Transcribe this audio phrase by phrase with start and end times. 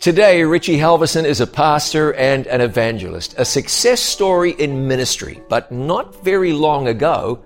[0.00, 5.42] Today, Richie Halversen is a pastor and an evangelist, a success story in ministry.
[5.48, 7.42] But not very long ago,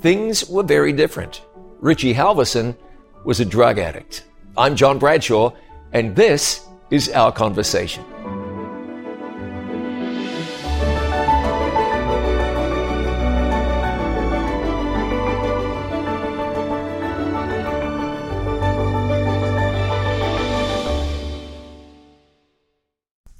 [0.00, 1.42] things were very different.
[1.78, 2.76] Richie Halversen
[3.22, 4.24] was a drug addict.
[4.58, 5.52] I'm John Bradshaw,
[5.92, 8.04] and this is our conversation.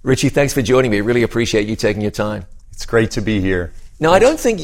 [0.02, 1.00] Richie, thanks for joining me.
[1.00, 2.46] Really appreciate you taking your time.
[2.72, 3.72] It's great to be here.
[4.00, 4.62] Now, I don't think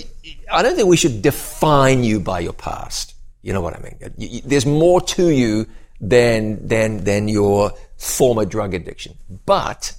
[0.50, 3.14] I don't think we should define you by your past.
[3.42, 4.42] You know what I mean?
[4.44, 5.66] There's more to you
[6.00, 9.16] than than than your former drug addiction,
[9.46, 9.94] but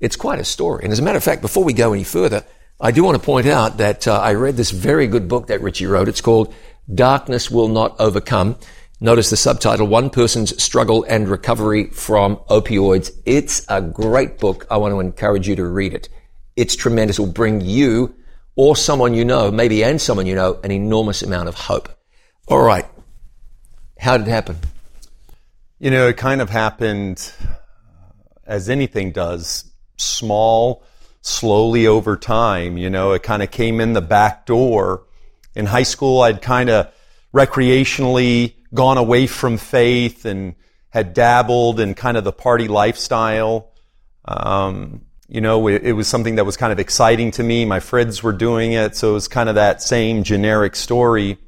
[0.00, 0.84] it's quite a story.
[0.84, 2.44] And as a matter of fact, before we go any further,
[2.78, 5.62] I do want to point out that uh, I read this very good book that
[5.62, 6.08] Richie wrote.
[6.08, 6.52] It's called
[6.94, 8.56] "Darkness Will Not Overcome."
[9.02, 13.10] Notice the subtitle, One Person's Struggle and Recovery from Opioids.
[13.26, 14.64] It's a great book.
[14.70, 16.08] I want to encourage you to read it.
[16.54, 17.18] It's tremendous.
[17.18, 18.14] It will bring you
[18.54, 21.88] or someone you know, maybe and someone you know, an enormous amount of hope.
[22.46, 22.86] All right.
[23.98, 24.58] How did it happen?
[25.80, 27.54] You know, it kind of happened uh,
[28.46, 29.64] as anything does,
[29.96, 30.84] small,
[31.22, 32.78] slowly over time.
[32.78, 35.06] You know, it kind of came in the back door.
[35.56, 36.94] In high school, I'd kind of
[37.34, 40.54] recreationally gone away from faith and
[40.90, 43.72] had dabbled in kind of the party lifestyle.
[44.24, 47.64] Um, you know, it, it, was something that was kind of exciting to me.
[47.64, 51.38] My friends were doing it, so it was kind of that same generic story.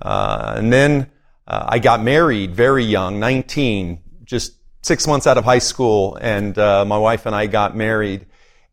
[0.00, 1.10] Uh, and then
[1.46, 6.56] uh, I got married very young, 19, just six months out of high school, and
[6.56, 8.26] uh, my wife and I got married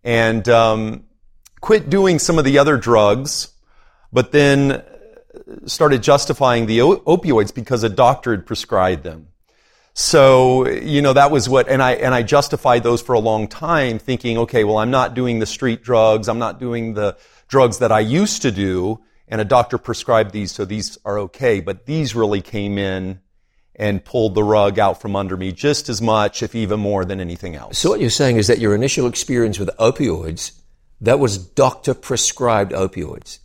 [0.03, 1.05] and um,
[1.61, 3.49] quit doing some of the other drugs,
[4.13, 4.83] but then
[5.65, 9.27] started justifying the opioids because a doctor had prescribed them.
[9.93, 13.47] So, you know, that was what, and I, and I justified those for a long
[13.47, 16.27] time thinking, okay, well, I'm not doing the street drugs.
[16.27, 18.99] I'm not doing the drugs that I used to do.
[19.27, 21.61] And a doctor prescribed these, so these are okay.
[21.61, 23.21] But these really came in
[23.73, 27.21] and pulled the rug out from under me just as much, if even more than
[27.21, 27.77] anything else.
[27.77, 30.51] So what you're saying is that your initial experience with opioids,
[31.01, 33.39] that was doctor prescribed opioids.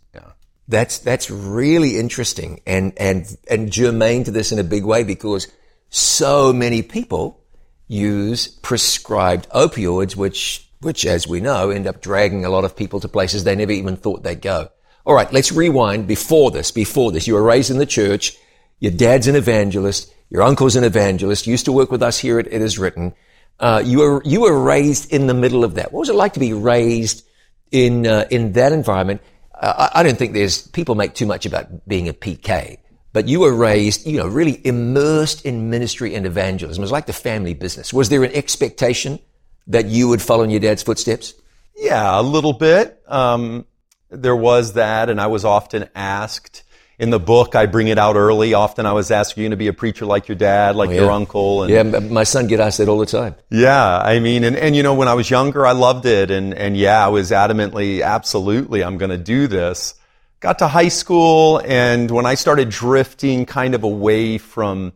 [0.71, 5.47] That's, that's really interesting and, and, and germane to this in a big way because
[5.89, 7.43] so many people
[7.89, 13.01] use prescribed opioids, which, which, as we know, end up dragging a lot of people
[13.01, 14.69] to places they never even thought they'd go.
[15.05, 16.71] All right, let's rewind before this.
[16.71, 18.37] Before this, you were raised in the church.
[18.79, 20.13] Your dad's an evangelist.
[20.29, 21.47] Your uncle's an evangelist.
[21.47, 23.13] Used to work with us here at It Is Written.
[23.59, 25.91] Uh, you were you were raised in the middle of that.
[25.91, 27.25] What was it like to be raised
[27.71, 29.21] in uh, in that environment?
[29.61, 32.77] Uh, I, I don't think there's, people make too much about being a PK,
[33.13, 36.81] but you were raised, you know, really immersed in ministry and evangelism.
[36.81, 37.93] It was like the family business.
[37.93, 39.19] Was there an expectation
[39.67, 41.33] that you would follow in your dad's footsteps?
[41.75, 43.01] Yeah, a little bit.
[43.07, 43.65] Um,
[44.09, 46.63] there was that, and I was often asked,
[47.01, 48.53] in the book, I bring it out early.
[48.53, 50.89] Often I was asked, are you going to be a preacher like your dad, like
[50.89, 51.01] oh, yeah.
[51.01, 51.63] your uncle?
[51.63, 53.33] And, yeah, my son get asked that all the time.
[53.49, 56.29] Yeah, I mean, and, and you know, when I was younger, I loved it.
[56.29, 59.95] And, and yeah, I was adamantly, absolutely, I'm going to do this.
[60.41, 64.93] Got to high school, and when I started drifting kind of away from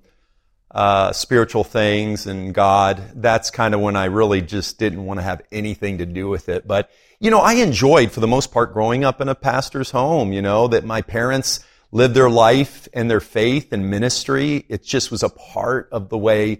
[0.69, 5.23] uh, spiritual things and God, that's kind of when I really just didn't want to
[5.23, 6.67] have anything to do with it.
[6.67, 10.33] But, you know, I enjoyed, for the most part, growing up in a pastor's home,
[10.33, 11.61] you know, that my parents,
[11.95, 14.65] lived their life and their faith and ministry.
[14.67, 16.59] It just was a part of the way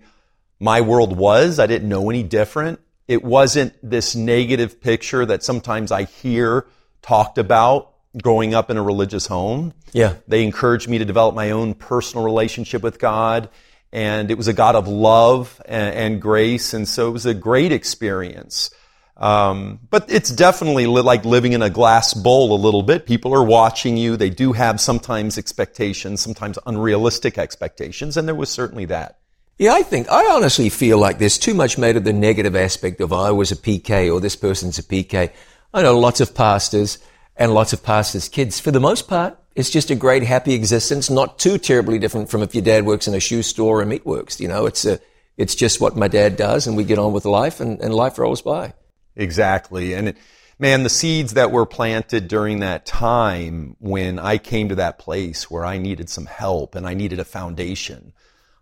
[0.61, 1.59] my world was.
[1.59, 2.79] I didn't know any different.
[3.09, 6.65] It wasn't this negative picture that sometimes I hear
[7.01, 7.91] talked about
[8.23, 9.73] growing up in a religious home.
[9.91, 10.13] Yeah.
[10.25, 13.49] They encouraged me to develop my own personal relationship with God.
[13.91, 16.73] And it was a God of love and, and grace.
[16.73, 18.69] And so it was a great experience.
[19.17, 23.05] Um, but it's definitely li- like living in a glass bowl a little bit.
[23.05, 24.17] People are watching you.
[24.17, 29.19] They do have sometimes expectations, sometimes unrealistic expectations, and there was certainly that.
[29.57, 32.99] Yeah, I think, I honestly feel like there's too much made of the negative aspect
[32.99, 35.31] of I was a PK or this person's a PK.
[35.73, 36.97] I know lots of pastors
[37.37, 38.59] and lots of pastors' kids.
[38.59, 42.43] For the most part, it's just a great, happy existence, not too terribly different from
[42.43, 44.41] if your dad works in a shoe store or meatworks.
[44.41, 44.99] You know, it's a,
[45.37, 48.19] it's just what my dad does and we get on with life and, and life
[48.19, 48.73] rolls by.
[49.15, 49.93] Exactly.
[49.93, 50.17] And it,
[50.59, 55.49] man, the seeds that were planted during that time when I came to that place
[55.49, 58.13] where I needed some help and I needed a foundation,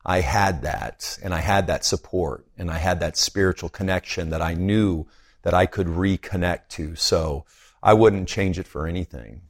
[0.06, 4.42] I had that and I had that support and I had that spiritual connection that
[4.42, 5.08] I knew
[5.44, 6.96] that I could reconnect to.
[6.96, 7.46] So
[7.82, 9.42] I wouldn't change it for anything.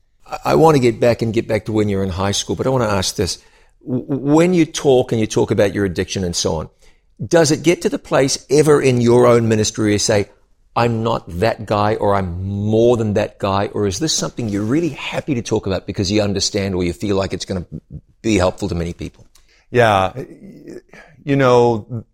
[0.45, 2.65] I want to get back and get back to when you're in high school, but
[2.65, 3.43] I want to ask this.
[3.81, 6.69] When you talk and you talk about your addiction and so on,
[7.23, 10.29] Does it get to the place ever in your own ministry where you say,
[10.75, 13.67] I'm not that guy or I'm more than that guy?
[13.67, 16.93] Or is this something you're really happy to talk about because you understand or you
[16.93, 17.81] feel like it's going to
[18.21, 19.27] be helpful to many people?
[19.69, 20.13] Yeah.
[21.23, 22.05] You know,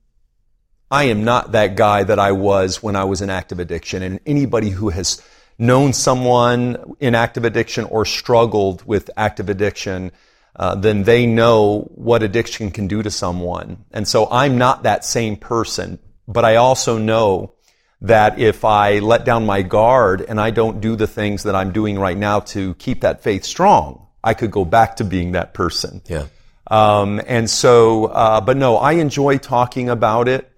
[0.92, 4.04] I am not that guy that I was when I was in active addiction.
[4.04, 5.22] And anybody who has
[5.58, 10.12] known someone in active addiction or struggled with active addiction,
[10.56, 13.86] uh, then they know what addiction can do to someone.
[13.92, 17.54] And so I'm not that same person, but I also know
[18.02, 21.72] that if I let down my guard and I don't do the things that I'm
[21.72, 25.54] doing right now to keep that faith strong, I could go back to being that
[25.54, 26.02] person.
[26.08, 26.26] Yeah.
[26.68, 30.52] Um, and so, uh, but no, I enjoy talking about it.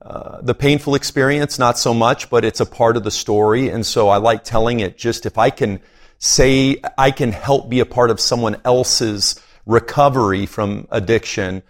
[0.00, 3.68] Uh, the painful experience, not so much, but it's a part of the story.
[3.70, 5.80] And so I like telling it just if I can
[6.18, 11.62] say I can help be a part of someone else's recovery from addiction,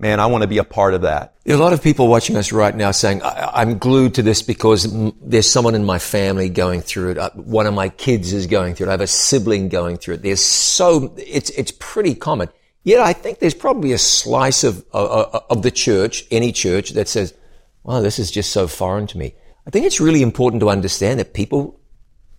[0.00, 1.34] man, I want to be a part of that.
[1.44, 4.22] There are a lot of people watching us right now saying, I- am glued to
[4.22, 4.88] this because
[5.20, 7.18] there's someone in my family going through it.
[7.18, 8.90] Uh, one of my kids is going through it.
[8.90, 10.22] I have a sibling going through it.
[10.22, 12.48] There's so, it's, it's pretty common.
[12.82, 17.08] Yet I think there's probably a slice of, uh, of the church, any church, that
[17.08, 17.34] says,
[17.82, 19.34] wow, this is just so foreign to me.
[19.66, 21.78] I think it's really important to understand that people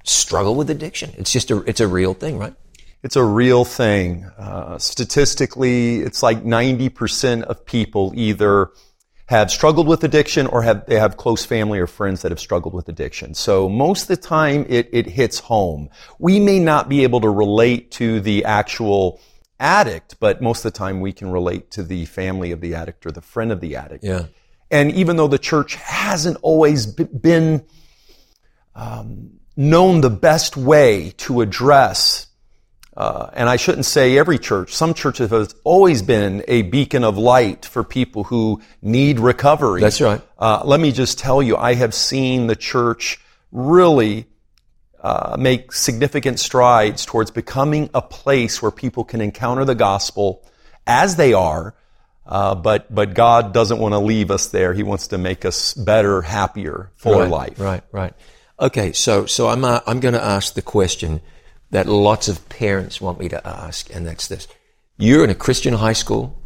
[0.03, 1.13] struggle with addiction.
[1.17, 2.55] It's just a, it's a real thing, right?
[3.03, 4.25] It's a real thing.
[4.37, 8.69] Uh, statistically, it's like 90% of people either
[9.25, 12.73] have struggled with addiction or have, they have close family or friends that have struggled
[12.73, 13.33] with addiction.
[13.33, 15.89] So most of the time it, it hits home.
[16.19, 19.21] We may not be able to relate to the actual
[19.59, 23.05] addict, but most of the time we can relate to the family of the addict
[23.05, 24.03] or the friend of the addict.
[24.03, 24.25] Yeah.
[24.69, 27.65] And even though the church hasn't always been
[28.75, 32.27] um, known the best way to address
[32.95, 34.73] uh, and I shouldn't say every church.
[34.73, 39.81] Some churches have always been a beacon of light for people who need recovery.
[39.81, 40.21] That's right.
[40.37, 43.19] Uh, let me just tell you, I have seen the church
[43.51, 44.27] really
[44.99, 50.45] uh, make significant strides towards becoming a place where people can encounter the gospel
[50.85, 51.73] as they are.
[52.25, 54.73] Uh, but but God doesn't want to leave us there.
[54.73, 57.59] He wants to make us better, happier, fuller right, life.
[57.59, 58.13] Right, right.
[58.59, 61.21] Okay, so so I'm uh, I'm going to ask the question
[61.71, 64.47] that lots of parents want me to ask, and that's this.
[64.97, 66.37] You're in a Christian high school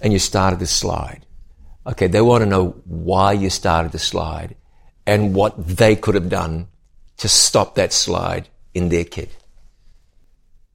[0.00, 1.26] and you started the slide.
[1.86, 4.56] Okay, they want to know why you started the slide
[5.06, 6.68] and what they could have done
[7.18, 9.30] to stop that slide in their kid.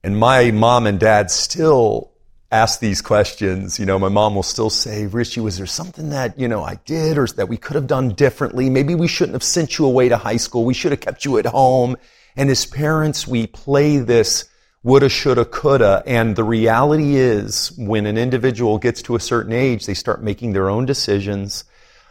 [0.02, 2.12] And my mom and dad still
[2.50, 3.78] ask these questions.
[3.78, 6.76] You know, my mom will still say, Richie, was there something that, you know, I
[6.84, 8.70] did or that we could have done differently?
[8.70, 10.64] Maybe we shouldn't have sent you away to high school.
[10.64, 11.96] We should have kept you at home.
[12.36, 14.48] And as parents, we play this
[14.82, 16.02] woulda, shoulda, coulda.
[16.06, 20.52] And the reality is when an individual gets to a certain age, they start making
[20.52, 21.64] their own decisions.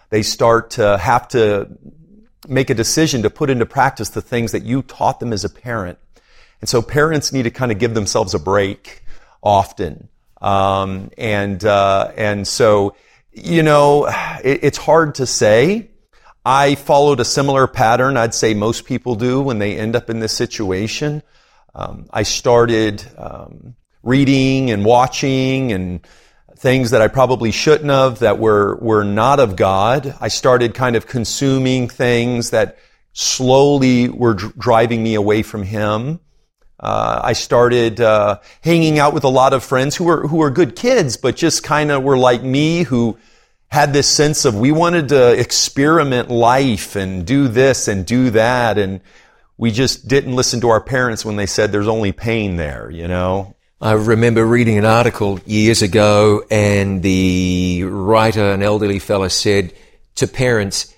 [0.10, 1.70] They start to have to
[2.48, 5.50] make a decision to put into practice the things that you taught them as a
[5.50, 6.00] parent.
[6.62, 9.04] And so parents need to kind of give themselves a break
[9.42, 10.10] often.
[10.42, 12.96] Um, and, uh, and so,
[13.32, 14.06] you know,
[14.44, 15.90] it, it's hard to say.
[16.46, 20.20] I followed a similar pattern, I'd say most people do when they end up in
[20.20, 21.22] this situation.
[21.76, 26.06] Um, I started um, reading and watching and
[26.56, 30.16] things that I probably shouldn't have that were, were not of God.
[30.20, 32.78] I started kind of consuming things that
[33.14, 36.20] slowly were dr- driving me away from Him.
[36.80, 40.50] Uh, I started uh, hanging out with a lot of friends who were who were
[40.50, 43.18] good kids, but just kind of were like me, who
[43.70, 48.78] had this sense of we wanted to experiment life and do this and do that.
[48.78, 49.02] And
[49.58, 53.08] we just didn't listen to our parents when they said there's only pain there, you
[53.08, 53.56] know?
[53.82, 59.74] I remember reading an article years ago and the writer, an elderly fellow said
[60.16, 60.94] to parents,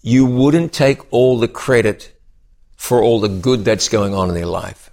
[0.00, 2.18] you wouldn't take all the credit
[2.76, 4.90] for all the good that's going on in their life.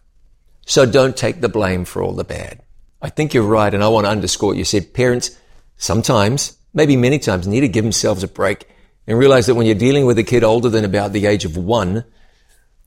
[0.65, 2.61] So don't take the blame for all the bad.
[3.01, 3.73] I think you're right.
[3.73, 4.93] And I want to underscore what you said.
[4.93, 5.31] Parents,
[5.77, 8.67] sometimes maybe many times, need to give themselves a break
[9.07, 11.57] and realize that when you're dealing with a kid older than about the age of
[11.57, 12.05] one,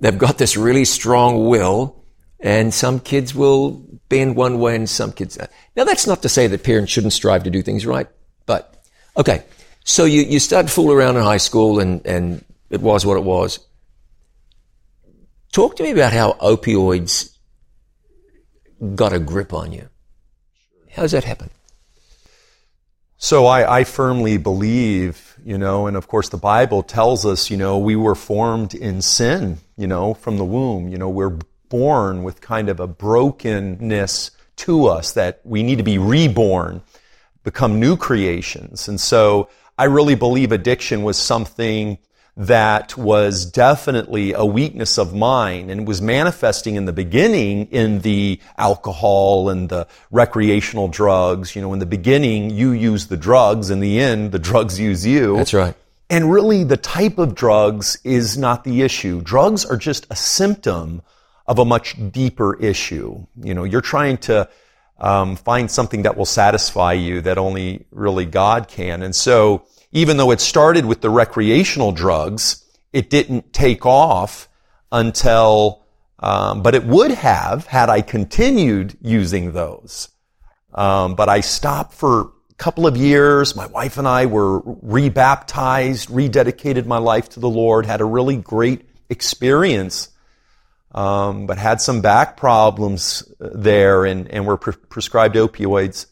[0.00, 2.04] they've got this really strong will,
[2.40, 3.72] and some kids will
[4.08, 5.38] bend one way and some kids.
[5.76, 8.06] Now, that's not to say that parents shouldn't strive to do things right,
[8.46, 8.84] but
[9.16, 9.44] okay.
[9.84, 13.24] So you, you start fool around in high school and, and it was what it
[13.24, 13.58] was.
[15.52, 17.36] Talk to me about how opioids
[18.94, 19.88] got a grip on you.
[20.90, 21.50] How does that happen?
[23.24, 27.56] So I, I, firmly believe, you know, and of course the Bible tells us, you
[27.56, 30.88] know, we were formed in sin, you know, from the womb.
[30.88, 31.38] You know, we're
[31.70, 36.82] born with kind of a brokenness to us that we need to be reborn,
[37.44, 38.88] become new creations.
[38.88, 41.96] And so I really believe addiction was something
[42.36, 48.40] that was definitely a weakness of mine and was manifesting in the beginning in the
[48.58, 51.54] alcohol and the recreational drugs.
[51.54, 53.70] You know, in the beginning, you use the drugs.
[53.70, 55.36] In the end, the drugs use you.
[55.36, 55.74] That's right.
[56.10, 59.20] And really, the type of drugs is not the issue.
[59.22, 61.02] Drugs are just a symptom
[61.46, 63.24] of a much deeper issue.
[63.42, 64.48] You know, you're trying to
[64.98, 69.02] um, find something that will satisfy you that only really God can.
[69.02, 74.48] And so, even though it started with the recreational drugs, it didn't take off
[74.92, 75.82] until,
[76.18, 80.10] um, but it would have had I continued using those.
[80.74, 83.56] Um, but I stopped for a couple of years.
[83.56, 88.36] My wife and I were rebaptized, rededicated my life to the Lord, had a really
[88.36, 90.10] great experience
[90.94, 96.06] um, but had some back problems there and, and were pre- prescribed opioids.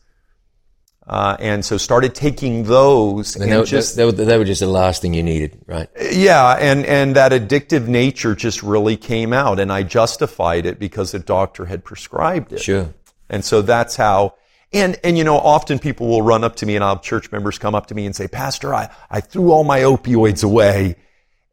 [1.07, 3.35] Uh, and so started taking those.
[3.35, 5.89] And, and that, just, that, that, that was just the last thing you needed, right?
[6.13, 11.13] Yeah, and, and that addictive nature just really came out, and I justified it because
[11.13, 12.63] a doctor had prescribed it.
[12.63, 12.95] Sure.
[13.29, 14.35] And so that's how,
[14.73, 17.33] and, and you know, often people will run up to me and I'll have church
[17.33, 20.97] members come up to me and say, Pastor, I, I threw all my opioids away.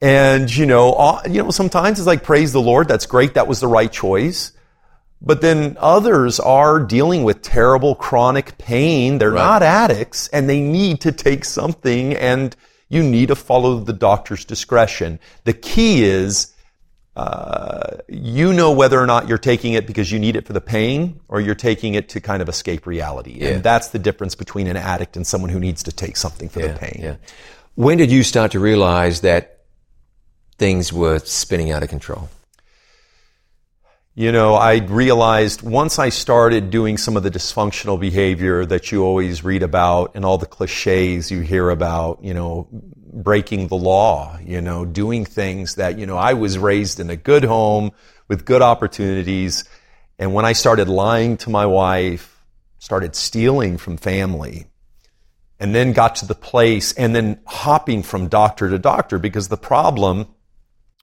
[0.02, 2.88] And, you know, you know, sometimes it's like, praise the Lord.
[2.88, 3.34] That's great.
[3.34, 4.54] That was the right choice.
[5.22, 9.18] But then others are dealing with terrible chronic pain.
[9.18, 9.44] They're right.
[9.44, 12.56] not addicts and they need to take something and
[12.88, 15.20] you need to follow the doctor's discretion.
[15.44, 16.54] The key is,
[17.16, 20.62] uh, you know whether or not you're taking it because you need it for the
[20.62, 23.40] pain or you're taking it to kind of escape reality.
[23.42, 23.50] Yeah.
[23.50, 26.62] And that's the difference between an addict and someone who needs to take something for
[26.62, 27.00] yeah, the pain.
[27.02, 27.16] Yeah.
[27.76, 29.60] When did you start to realize that
[30.58, 32.30] things were spinning out of control?
[34.20, 39.02] You know, I realized once I started doing some of the dysfunctional behavior that you
[39.02, 44.38] always read about and all the cliches you hear about, you know, breaking the law,
[44.44, 47.92] you know, doing things that, you know, I was raised in a good home
[48.28, 49.64] with good opportunities.
[50.18, 52.44] And when I started lying to my wife,
[52.78, 54.66] started stealing from family,
[55.62, 59.56] and then got to the place and then hopping from doctor to doctor because the
[59.56, 60.28] problem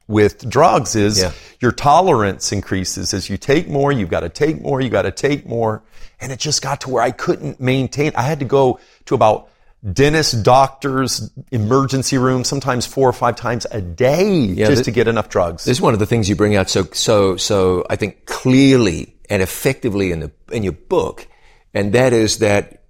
[0.08, 1.32] with drugs is yeah.
[1.60, 5.10] your tolerance increases as you take more, you've got to take more, You've got to
[5.10, 5.82] take more.
[6.20, 8.12] And it just got to where I couldn't maintain.
[8.16, 9.50] I had to go to about
[9.92, 15.08] dentists, doctors, emergency rooms, sometimes four or five times a day yeah, just to get
[15.08, 15.64] enough drugs.
[15.64, 19.14] This is one of the things you bring out so, so, so I think clearly
[19.28, 21.26] and effectively in the, in your book.
[21.74, 22.84] And that is that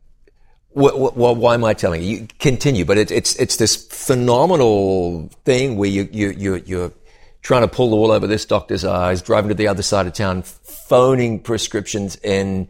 [0.76, 2.08] well, why am I telling you?
[2.08, 6.92] you continue, but it, it's it's this phenomenal thing where you you you you're
[7.46, 10.12] trying to pull the wool over this doctor's eyes, driving to the other side of
[10.12, 12.68] town, phoning prescriptions in.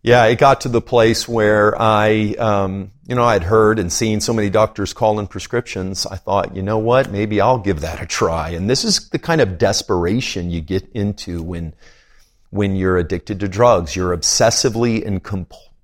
[0.00, 4.20] Yeah, it got to the place where I, um, you know, I'd heard and seen
[4.20, 6.06] so many doctors call in prescriptions.
[6.06, 8.50] I thought, you know what, maybe I'll give that a try.
[8.50, 11.74] And this is the kind of desperation you get into when,
[12.50, 13.96] when you're addicted to drugs.
[13.96, 15.20] You're obsessively and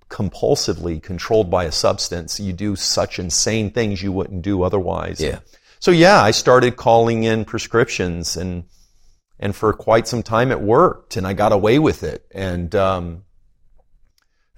[0.09, 2.39] compulsively controlled by a substance.
[2.39, 5.21] You do such insane things you wouldn't do otherwise.
[5.21, 5.41] Yeah.
[5.87, 8.65] So yeah, I started calling in prescriptions and,
[9.39, 12.27] and for quite some time it worked and I got away with it.
[12.35, 13.23] And, um,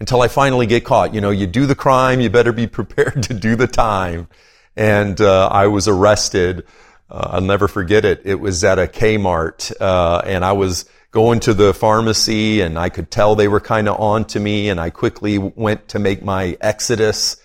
[0.01, 3.25] until I finally get caught, you know, you do the crime, you better be prepared
[3.25, 4.29] to do the time.
[4.75, 6.65] And, uh, I was arrested.
[7.11, 8.23] Uh, I'll never forget it.
[8.25, 12.89] It was at a Kmart, uh, and I was going to the pharmacy and I
[12.89, 16.23] could tell they were kind of on to me and I quickly went to make
[16.23, 17.37] my exodus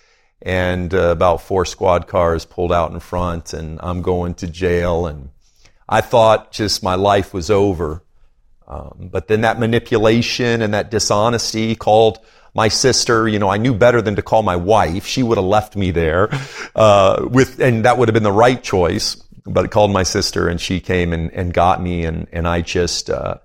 [0.42, 5.06] and uh, about four squad cars pulled out in front and I'm going to jail
[5.06, 5.30] and
[5.88, 8.02] I thought just my life was over.
[8.66, 12.18] Um, but then that manipulation and that dishonesty called
[12.54, 15.06] my sister, you know, I knew better than to call my wife.
[15.06, 16.30] She would have left me there,
[16.74, 19.16] uh, with, and that would have been the right choice.
[19.46, 22.62] But it called my sister and she came and, and got me and, and I
[22.62, 23.36] just, uh,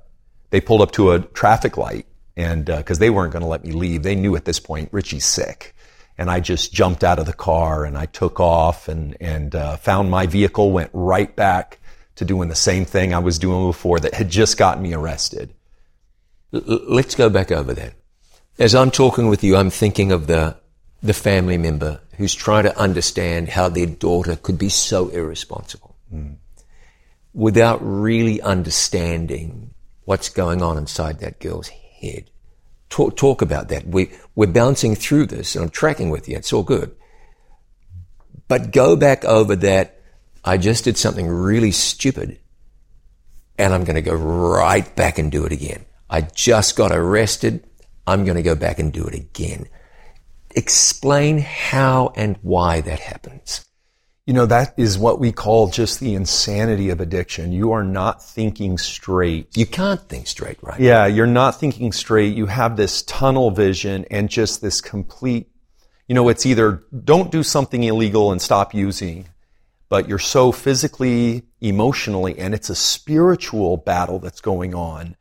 [0.50, 2.06] they pulled up to a traffic light
[2.38, 4.04] and, uh, cause they weren't going to let me leave.
[4.04, 5.76] They knew at this point Richie's sick
[6.20, 9.78] and I just jumped out of the car and I took off and and uh,
[9.78, 11.80] found my vehicle, went right back
[12.18, 15.54] to doing the same thing I was doing before that had just gotten me arrested.
[16.54, 17.94] L- let's go back over that.
[18.60, 20.58] As I'm talking with you, I'm thinking of the
[21.02, 26.36] the family member who's trying to understand how their daughter could be so irresponsible mm.
[27.34, 29.74] without really understanding
[30.04, 32.30] what's going on inside that girl's head
[32.90, 33.88] talk, talk about that.
[33.88, 36.36] We, we're bouncing through this and I'm tracking with you.
[36.38, 36.96] It's all good.
[38.48, 40.02] But go back over that.
[40.44, 42.40] I just did something really stupid
[43.58, 45.86] and I'm going to go right back and do it again.
[46.10, 47.68] I just got arrested.
[48.08, 49.68] I'm going to go back and do it again.
[50.56, 53.69] explain how and why that happens.
[54.30, 57.52] You know, that is what we call just the insanity of addiction.
[57.52, 59.58] You are not thinking straight.
[59.58, 60.80] You can't think straight, right?
[60.80, 62.38] Yeah, you're not thinking straight.
[62.38, 65.50] You have this tunnel vision and just this complete,
[66.08, 69.26] you know, it's either don't do something illegal and stop using,
[69.90, 75.16] but you're so physically, emotionally, and it's a spiritual battle that's going on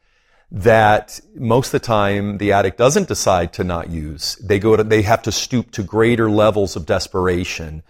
[0.50, 4.36] that most of the time the addict doesn't decide to not use.
[4.36, 7.82] They go to, they have to stoop to greater levels of desperation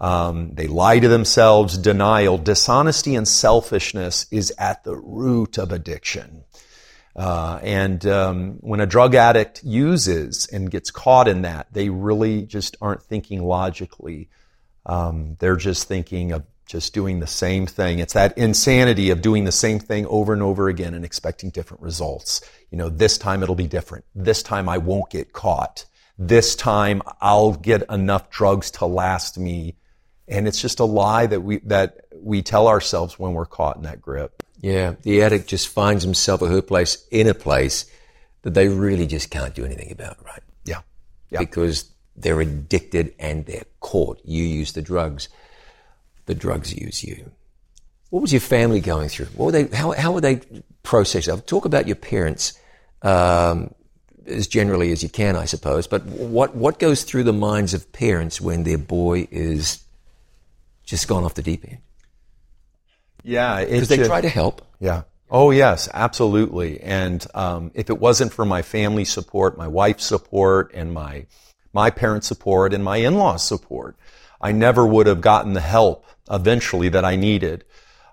[0.00, 6.44] um, they lie to themselves, denial, dishonesty, and selfishness is at the root of addiction.
[7.16, 12.42] Uh, and um, when a drug addict uses and gets caught in that, they really
[12.42, 14.28] just aren't thinking logically.
[14.86, 17.98] Um, they're just thinking of just doing the same thing.
[17.98, 21.82] It's that insanity of doing the same thing over and over again and expecting different
[21.82, 22.40] results.
[22.70, 24.04] You know, this time it'll be different.
[24.14, 25.86] This time I won't get caught.
[26.18, 29.74] This time I'll get enough drugs to last me
[30.28, 33.82] and it's just a lie that we, that we tell ourselves when we're caught in
[33.82, 34.42] that grip.
[34.60, 34.94] Yeah.
[35.02, 37.86] The addict just finds himself or her place in a place
[38.42, 40.42] that they really just can't do anything about, right?
[40.64, 40.80] Yeah.
[41.30, 41.38] yeah.
[41.38, 44.20] Because they're addicted and they're caught.
[44.24, 45.28] You use the drugs.
[46.26, 47.30] The drugs use you.
[48.10, 49.26] What was your family going through?
[49.26, 50.40] What were they, how, how were they
[50.82, 51.40] processing?
[51.42, 52.58] Talk about your parents,
[53.02, 53.74] um,
[54.26, 55.86] as generally as you can, I suppose.
[55.86, 59.84] But what, what goes through the minds of parents when their boy is
[60.88, 61.78] just gone off the deep end.
[63.22, 64.62] Yeah, because they try to help.
[64.80, 65.02] Yeah.
[65.30, 66.80] Oh yes, absolutely.
[66.80, 71.26] And um, if it wasn't for my family support, my wife's support, and my
[71.74, 73.96] my parents' support, and my in-laws' support,
[74.40, 77.64] I never would have gotten the help eventually that I needed.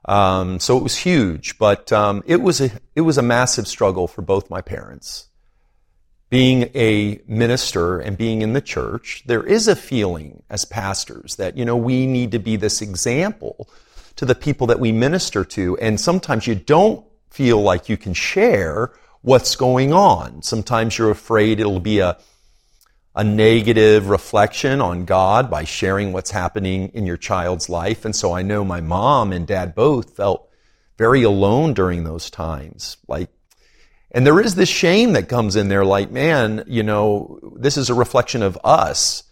[0.04, 4.08] Um, so it was huge, but um, it was a it was a massive struggle
[4.08, 5.30] for both my parents
[6.30, 11.58] being a minister and being in the church, there is a feeling as pastors that,
[11.58, 13.70] you know, we need to be this example
[14.16, 15.78] to the people that we minister to.
[15.78, 20.42] And sometimes you don't feel like you can share what's going on.
[20.42, 22.18] Sometimes you're afraid it'll be a,
[23.16, 28.06] a negative reflection on God by sharing what's happening in your child's life.
[28.06, 30.50] And so I know my mom and dad both felt
[30.98, 32.98] very alone during those times.
[33.08, 33.30] Like
[34.16, 37.90] and there is this shame that comes in there like, man, you know, this is
[37.90, 39.24] a reflection of us.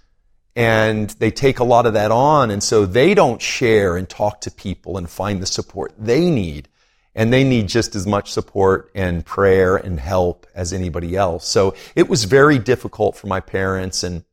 [0.57, 2.51] And they take a lot of that on.
[2.51, 6.67] And so they don't share and talk to people and find the support they need.
[7.15, 11.47] And they need just as much support and prayer and help as anybody else.
[11.47, 14.03] So it was very difficult for my parents.
[14.03, 14.25] And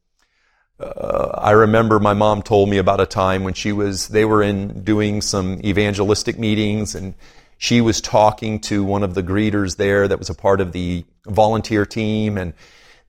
[0.80, 4.42] uh, I remember my mom told me about a time when she was, they were
[4.42, 7.14] in doing some evangelistic meetings and
[7.60, 11.04] she was talking to one of the greeters there that was a part of the
[11.26, 12.54] volunteer team and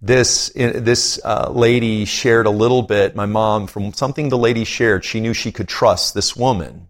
[0.01, 3.15] this this uh, lady shared a little bit.
[3.15, 6.89] My mom from something the lady shared she knew she could trust this woman.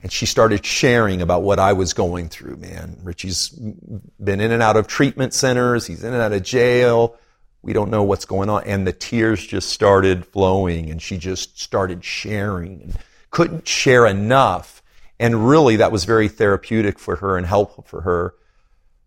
[0.00, 2.96] And she started sharing about what I was going through man.
[3.02, 5.86] Richie's been in and out of treatment centers.
[5.86, 7.16] He's in and out of jail.
[7.60, 8.64] We don't know what's going on.
[8.64, 12.98] And the tears just started flowing and she just started sharing and
[13.30, 14.77] couldn't share enough
[15.18, 18.34] and really, that was very therapeutic for her and helpful for her.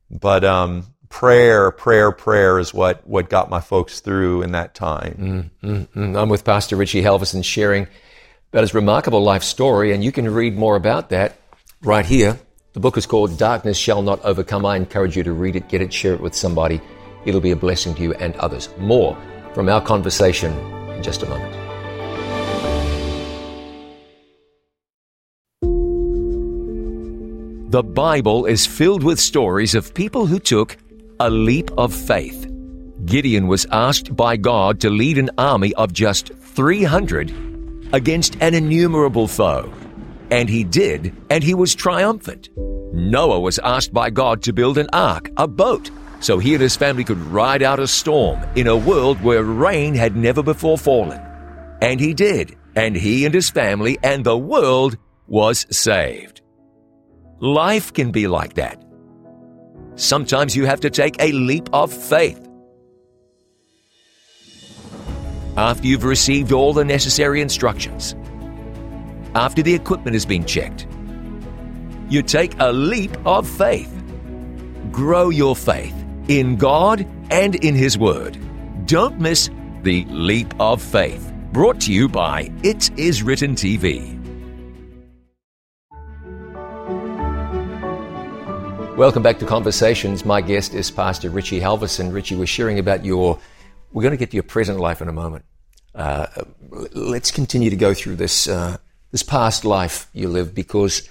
[0.09, 5.53] But um, prayer, prayer, prayer is what, what got my folks through in that time.
[5.63, 6.15] Mm-hmm.
[6.15, 7.87] I'm with Pastor Richie Halversen sharing
[8.51, 11.37] about his remarkable life story, and you can read more about that
[11.81, 12.39] right here.
[12.73, 14.65] The book is called Darkness Shall Not Overcome.
[14.65, 16.81] I encourage you to read it, get it, share it with somebody.
[17.25, 18.69] It'll be a blessing to you and others.
[18.77, 19.17] More
[19.53, 20.53] from our conversation
[20.91, 21.60] in just a moment.
[27.71, 30.75] The Bible is filled with stories of people who took
[31.21, 32.51] a leap of faith.
[33.05, 37.31] Gideon was asked by God to lead an army of just 300
[37.93, 39.71] against an innumerable foe.
[40.29, 42.49] And he did, and he was triumphant.
[42.91, 46.75] Noah was asked by God to build an ark, a boat, so he and his
[46.75, 51.21] family could ride out a storm in a world where rain had never before fallen.
[51.81, 56.40] And he did, and he and his family and the world was saved.
[57.41, 58.79] Life can be like that.
[59.95, 62.47] Sometimes you have to take a leap of faith.
[65.57, 68.15] After you've received all the necessary instructions,
[69.33, 70.85] after the equipment has been checked,
[72.09, 73.91] you take a leap of faith.
[74.91, 75.95] Grow your faith
[76.27, 78.37] in God and in His Word.
[78.85, 79.49] Don't miss
[79.81, 84.10] the Leap of Faith, brought to you by It Is Written TV.
[88.97, 90.25] Welcome back to Conversations.
[90.25, 92.13] My guest is Pastor Richie Halversen.
[92.13, 93.39] Richie, we're sharing about your
[93.93, 95.45] We're going to get to your present life in a moment.
[95.95, 96.27] Uh,
[96.91, 98.77] let's continue to go through this uh,
[99.11, 101.07] this past life you lived because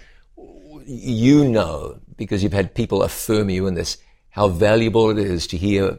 [0.85, 3.97] you know because you've had people affirm you in this
[4.29, 5.99] how valuable it is to hear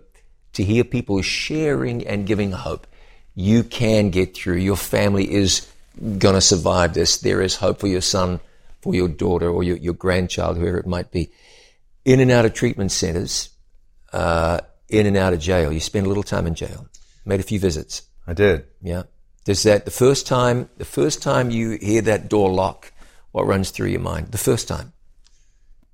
[0.54, 2.86] to hear people sharing and giving hope.
[3.34, 4.58] You can get through.
[4.58, 5.68] Your family is
[6.20, 7.18] going to survive this.
[7.18, 8.40] There is hope for your son,
[8.82, 11.32] for your daughter, or your, your grandchild, whoever it might be.
[12.04, 13.50] In and out of treatment centers,
[14.12, 14.60] uh,
[14.90, 15.72] in and out of jail.
[15.72, 16.88] You spent a little time in jail.
[17.26, 18.04] Made a few visits.
[18.28, 18.66] I did.
[18.82, 19.04] Yeah.
[19.46, 22.92] Does that the first time the first time you hear that door lock,
[23.32, 24.32] what runs through your mind?
[24.32, 24.94] The first time.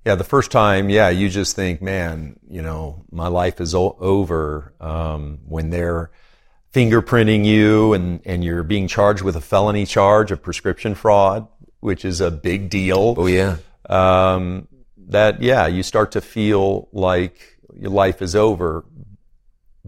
[0.06, 3.98] Yeah, the first time, yeah, you just think, man, you know, my life is o-
[4.00, 6.12] over um, when they're
[6.74, 11.48] fingerprinting you and, and you're being charged with a felony charge of prescription fraud,
[11.82, 13.16] which is a big deal.
[13.18, 13.58] Oh yeah.
[13.90, 14.70] Um,
[15.08, 18.86] that yeah, you start to feel like your life is over,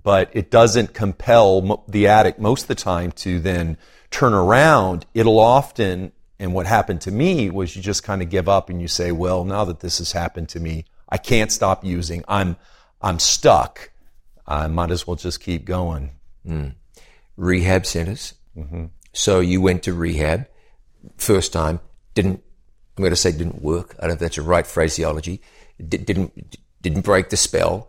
[0.01, 3.77] but it doesn't compel the addict most of the time to then
[4.11, 5.05] turn around.
[5.13, 8.81] It'll often, and what happened to me was you just kind of give up and
[8.81, 12.23] you say, well, now that this has happened to me, I can't stop using.
[12.27, 12.55] I'm,
[13.01, 13.91] I'm stuck.
[14.47, 16.11] I might as well just keep going.
[16.47, 16.75] Mm.
[17.35, 18.33] Rehab centers.
[18.57, 18.85] Mm-hmm.
[19.13, 20.47] So you went to rehab
[21.17, 21.79] first time,
[22.13, 22.43] didn't,
[22.99, 23.95] I'm going to say didn't work.
[23.97, 25.41] I don't know if that's the right phraseology.
[25.77, 27.87] D- didn't, didn't break the spell.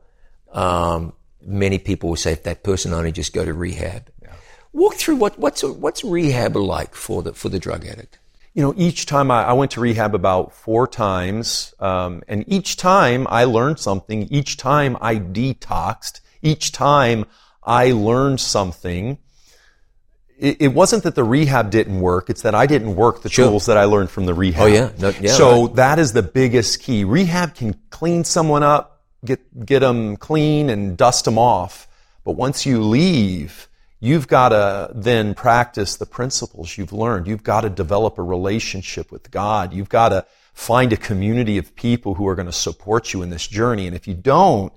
[0.52, 4.08] Um, many people will say if that person only just go to rehab.
[4.22, 4.34] Yeah.
[4.72, 8.20] Walk through what, what's, what's rehab like for the, for the drug addict?
[8.54, 12.76] You know, each time I, I went to rehab about four times, um, and each
[12.76, 14.28] time I learned something.
[14.30, 16.20] Each time I detoxed.
[16.40, 17.24] Each time
[17.64, 19.18] I learned something.
[20.40, 23.46] It, it wasn't that the rehab didn't work; it's that I didn't work the sure.
[23.48, 24.62] tools that I learned from the rehab.
[24.62, 25.76] Oh yeah, no, yeah so right.
[25.76, 27.04] that is the biggest key.
[27.04, 31.86] Rehab can clean someone up get, get them clean and dust them off.
[32.24, 37.26] But once you leave, you've got to then practice the principles you've learned.
[37.26, 39.72] You've got to develop a relationship with God.
[39.72, 43.30] You've got to find a community of people who are going to support you in
[43.30, 43.86] this journey.
[43.86, 44.72] And if you don't,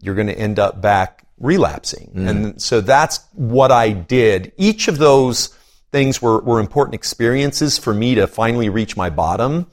[0.00, 2.12] you're going to end up back relapsing.
[2.14, 2.28] Mm.
[2.28, 4.52] And so that's what I did.
[4.56, 5.48] Each of those
[5.92, 9.66] things were, were important experiences for me to finally reach my bottom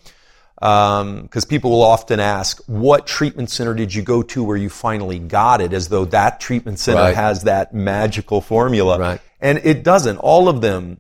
[0.56, 4.69] because um, people will often ask, "What treatment center did you go to where you
[4.69, 7.15] finally got it?" As though that treatment center right.
[7.15, 9.21] has that magical formula, right.
[9.41, 10.17] and it doesn't.
[10.19, 10.99] All of them.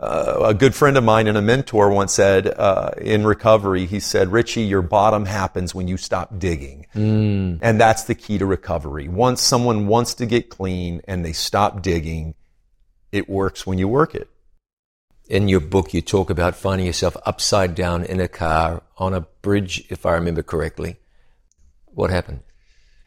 [0.00, 4.00] Uh, a good friend of mine and a mentor once said uh, in recovery, he
[4.00, 7.58] said, "Richie, your bottom happens when you stop digging, mm.
[7.60, 9.08] and that's the key to recovery.
[9.08, 12.34] Once someone wants to get clean and they stop digging,
[13.12, 14.30] it works when you work it."
[15.30, 19.20] in your book, you talk about finding yourself upside down in a car on a
[19.42, 20.96] bridge, if I remember correctly.
[21.86, 22.40] What happened?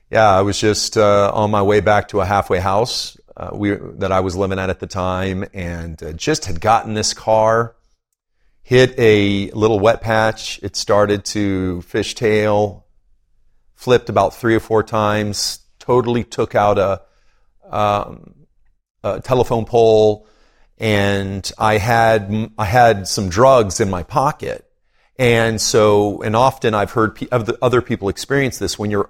[0.10, 3.72] Yeah, I was just uh, on my way back to a halfway house uh, we,
[3.72, 7.76] that I was living at at the time, and uh, just had gotten this car,
[8.62, 10.60] hit a little wet patch.
[10.64, 12.84] It started to fishtail,
[13.76, 17.02] flipped about three or four times, totally took out a,
[17.70, 18.36] um,
[19.04, 20.28] a telephone pole
[20.78, 24.70] and I had I had some drugs in my pocket,
[25.18, 29.10] and so and often I've heard other people experience this when you're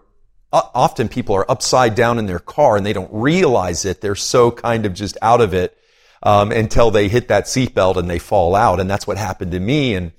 [0.54, 4.02] often people are upside down in their car and they don't realize it.
[4.02, 5.78] They're so kind of just out of it
[6.22, 9.60] um, until they hit that seatbelt and they fall out, and that's what happened to
[9.60, 9.96] me.
[9.96, 10.12] And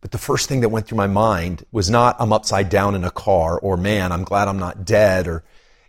[0.00, 3.04] but the first thing that went through my mind was not I'm upside down in
[3.04, 5.44] a car or man I'm glad I'm not dead or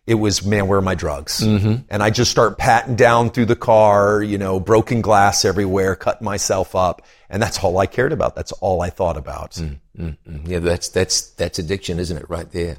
[0.07, 1.41] it was, man, where are my drugs?
[1.41, 1.83] Mm-hmm.
[1.89, 6.25] And I just start patting down through the car, you know, broken glass everywhere, cutting
[6.25, 7.01] myself up.
[7.27, 8.35] And that's all I cared about.
[8.35, 9.51] That's all I thought about.
[9.51, 10.45] Mm-hmm.
[10.45, 12.29] Yeah, that's, that's, that's addiction, isn't it?
[12.29, 12.77] Right there.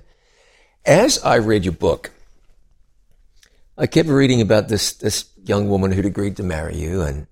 [0.86, 2.12] As I read your book,
[3.76, 7.02] I kept reading about this, this young woman who'd agreed to marry you.
[7.02, 7.26] And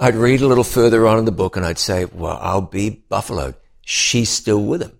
[0.00, 3.04] I'd read a little further on in the book and I'd say, well, I'll be
[3.08, 3.54] buffaloed.
[3.82, 4.98] She's still with him.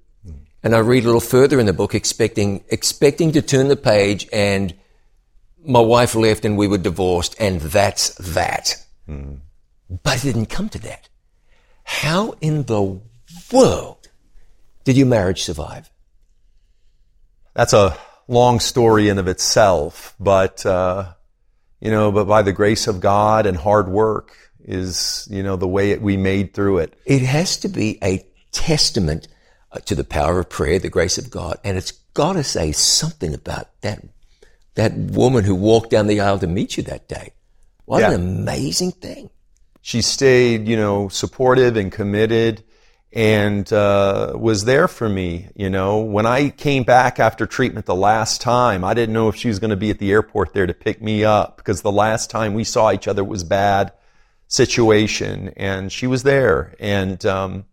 [0.63, 4.29] And I read a little further in the book, expecting, expecting to turn the page
[4.33, 4.73] and
[5.65, 8.77] my wife left and we were divorced and that's that.
[9.09, 9.41] Mm.
[10.05, 11.09] But it didn't come to that.
[11.83, 13.01] How in the
[13.53, 14.09] world
[14.85, 15.92] did your marriage survive?
[17.55, 17.97] That's a
[18.29, 21.13] long story in of itself, but, uh,
[21.81, 25.69] you know, but by the grace of God and hard work is, you know, the
[25.69, 26.95] way it, we made through it.
[27.05, 29.29] It has to be a testament
[29.71, 31.59] uh, to the power of prayer, the grace of God.
[31.65, 34.03] And it's got to say something about that,
[34.75, 37.33] that woman who walked down the aisle to meet you that day.
[37.85, 38.13] What yeah.
[38.13, 39.31] an amazing thing.
[39.83, 42.63] She stayed, you know, supportive and committed.
[43.13, 45.49] And uh, was there for me.
[45.55, 49.37] You know, when I came back after treatment the last time, I didn't know if
[49.37, 51.93] she was going to be at the airport there to pick me up because the
[51.93, 53.93] last time we saw each other was bad
[54.49, 56.75] situation, and she was there.
[56.81, 57.67] And um,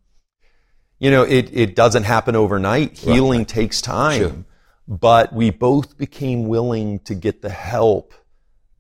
[1.00, 2.98] you know, it it doesn't happen overnight.
[2.98, 4.46] Healing takes time, sure.
[4.88, 8.14] but we both became willing to get the help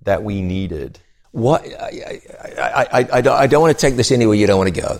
[0.02, 1.00] that we needed.
[1.32, 2.22] What I,
[2.58, 5.00] I, I, I, I don't want to take this anywhere you don't want to go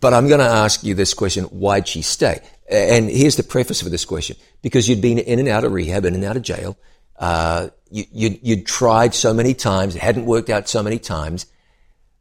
[0.00, 1.44] but I'm going to ask you this question.
[1.44, 2.40] Why'd she stay?
[2.68, 4.36] And here's the preface for this question.
[4.62, 6.76] Because you'd been in and out of rehab, in and out of jail.
[7.18, 9.94] Uh, you, you'd tried so many times.
[9.94, 11.46] It hadn't worked out so many times.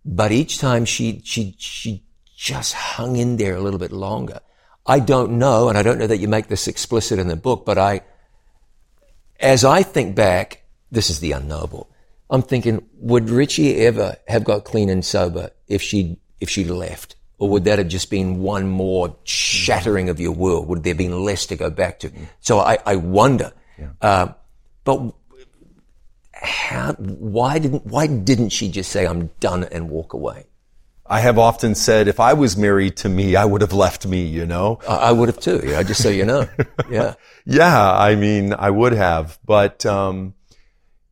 [0.06, 2.04] But each time she, she, she
[2.36, 4.40] just hung in there a little bit longer.
[4.86, 7.66] I don't know, and I don't know that you make this explicit in the book,
[7.66, 8.02] but I,
[9.40, 11.90] as I think back, this is the unknowable.
[12.30, 17.16] I'm thinking, would Richie ever have got clean and sober if she if she'd left?
[17.38, 20.68] Or would that have just been one more shattering of your world?
[20.68, 22.12] Would there have been less to go back to?
[22.40, 23.54] So I, I wonder.
[23.80, 23.90] Yeah.
[24.02, 24.34] Uh,
[24.84, 25.14] but
[26.34, 30.46] how, why didn't, why didn't she just say, I'm done and walk away?
[31.06, 34.24] I have often said, if I was married to me, I would have left me,
[34.24, 34.80] you know?
[34.88, 36.48] I, I would have too, yeah, just so you know.
[36.90, 37.16] Yeah.
[37.46, 39.40] yeah, I mean, I would have.
[39.46, 40.36] But, um,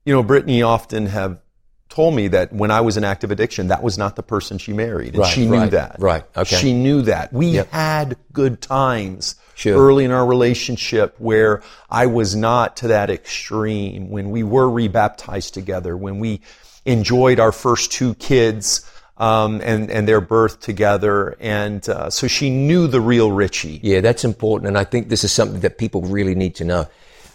[0.05, 1.41] you know, Brittany often have
[1.89, 4.73] told me that when I was in active addiction, that was not the person she
[4.73, 5.09] married.
[5.09, 5.95] And right, she knew right, that.
[5.99, 6.23] Right.
[6.37, 6.55] Okay.
[6.55, 7.33] She knew that.
[7.33, 7.71] We yep.
[7.71, 9.75] had good times sure.
[9.75, 15.53] early in our relationship where I was not to that extreme, when we were rebaptized
[15.55, 16.41] together, when we
[16.85, 18.89] enjoyed our first two kids.
[19.17, 23.81] Um, and and their birth together, and uh, so she knew the real Richie.
[23.83, 26.87] Yeah, that's important, and I think this is something that people really need to know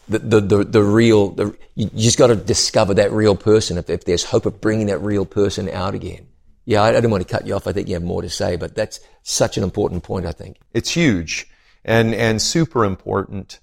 [0.08, 3.88] the, the, the, the real, the, you just got to discover that real person if,
[3.90, 6.26] if there's hope of bringing that real person out again.
[6.64, 7.66] Yeah, I, I didn't want to cut you off.
[7.66, 10.58] I think you have more to say, but that's such an important point, I think.
[10.72, 11.46] It's huge
[11.84, 13.60] and, and super important.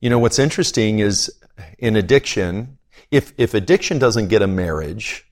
[0.00, 1.30] You know, what's interesting is
[1.78, 2.78] in addiction,
[3.10, 5.26] if, if addiction doesn't get a marriage,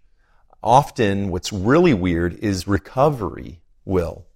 [0.62, 4.26] often what's really weird is recovery will.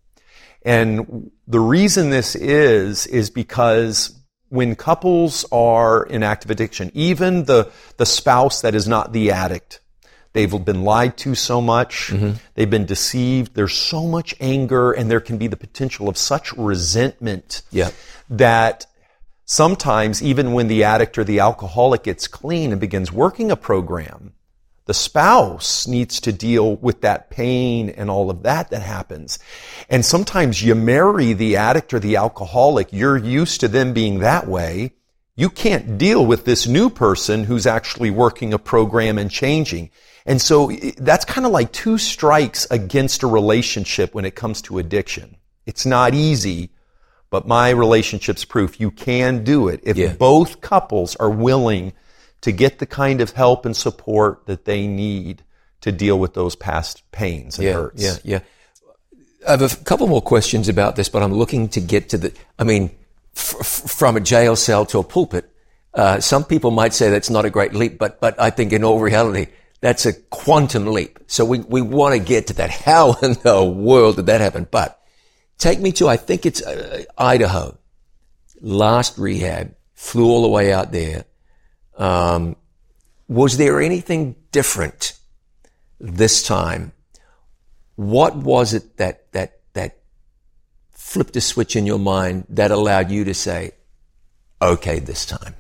[0.65, 4.17] And the reason this is, is because
[4.53, 9.81] when couples are in active addiction, even the, the spouse that is not the addict,
[10.35, 12.33] they've been lied to so much, mm-hmm.
[12.55, 16.53] they've been deceived, there's so much anger, and there can be the potential of such
[16.53, 17.93] resentment yeah.
[18.29, 18.85] that
[19.47, 24.35] sometimes even when the addict or the alcoholic gets clean and begins working a program,
[24.87, 29.39] the spouse needs to deal with that pain and all of that that happens.
[29.89, 32.93] And sometimes you marry the addict or the alcoholic.
[32.93, 34.95] You're used to them being that way.
[35.37, 39.91] You can't deal with this new person who's actually working a program and changing.
[40.27, 44.79] And so that's kind of like two strikes against a relationship when it comes to
[44.79, 45.37] addiction.
[45.65, 46.71] It's not easy,
[47.31, 50.13] but my relationship's proof you can do it if yeah.
[50.13, 51.93] both couples are willing
[52.43, 55.43] to get the kind of help and support that they need
[55.81, 58.03] to deal with those past pains and yeah, hurts.
[58.03, 58.41] Yeah, yeah.
[59.47, 62.33] I have a couple more questions about this, but I'm looking to get to the,
[62.59, 62.91] I mean,
[63.37, 65.49] f- from a jail cell to a pulpit.
[65.95, 68.85] Uh, some people might say that's not a great leap, but, but I think in
[68.85, 69.49] all reality,
[69.81, 71.19] that's a quantum leap.
[71.27, 72.71] So we, we want to get to that.
[72.71, 74.67] How in the world did that happen?
[74.71, 75.01] But
[75.59, 77.77] take me to, I think it's uh, Idaho.
[78.61, 81.25] Last rehab, flew all the way out there.
[81.97, 82.57] Um,
[83.29, 85.19] was there anything different
[86.01, 86.93] this time?
[87.97, 89.99] What was it that, that, that
[90.91, 93.73] flipped a switch in your mind that allowed you to say,
[94.61, 95.55] okay, this time?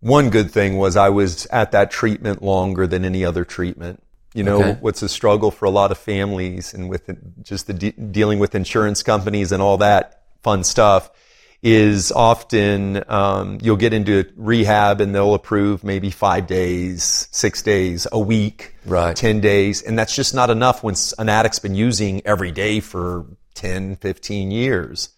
[0.00, 4.02] One good thing was I was at that treatment longer than any other treatment.
[4.34, 4.78] You know, okay.
[4.80, 7.08] what's a struggle for a lot of families and with
[7.42, 11.10] just the de- dealing with insurance companies and all that fun stuff
[11.64, 18.06] is often um, you'll get into rehab and they'll approve maybe five days, six days,
[18.12, 19.16] a week, right.
[19.16, 19.80] 10 days.
[19.80, 23.24] And that's just not enough when an addict's been using every day for
[23.54, 25.08] 10, 15 years.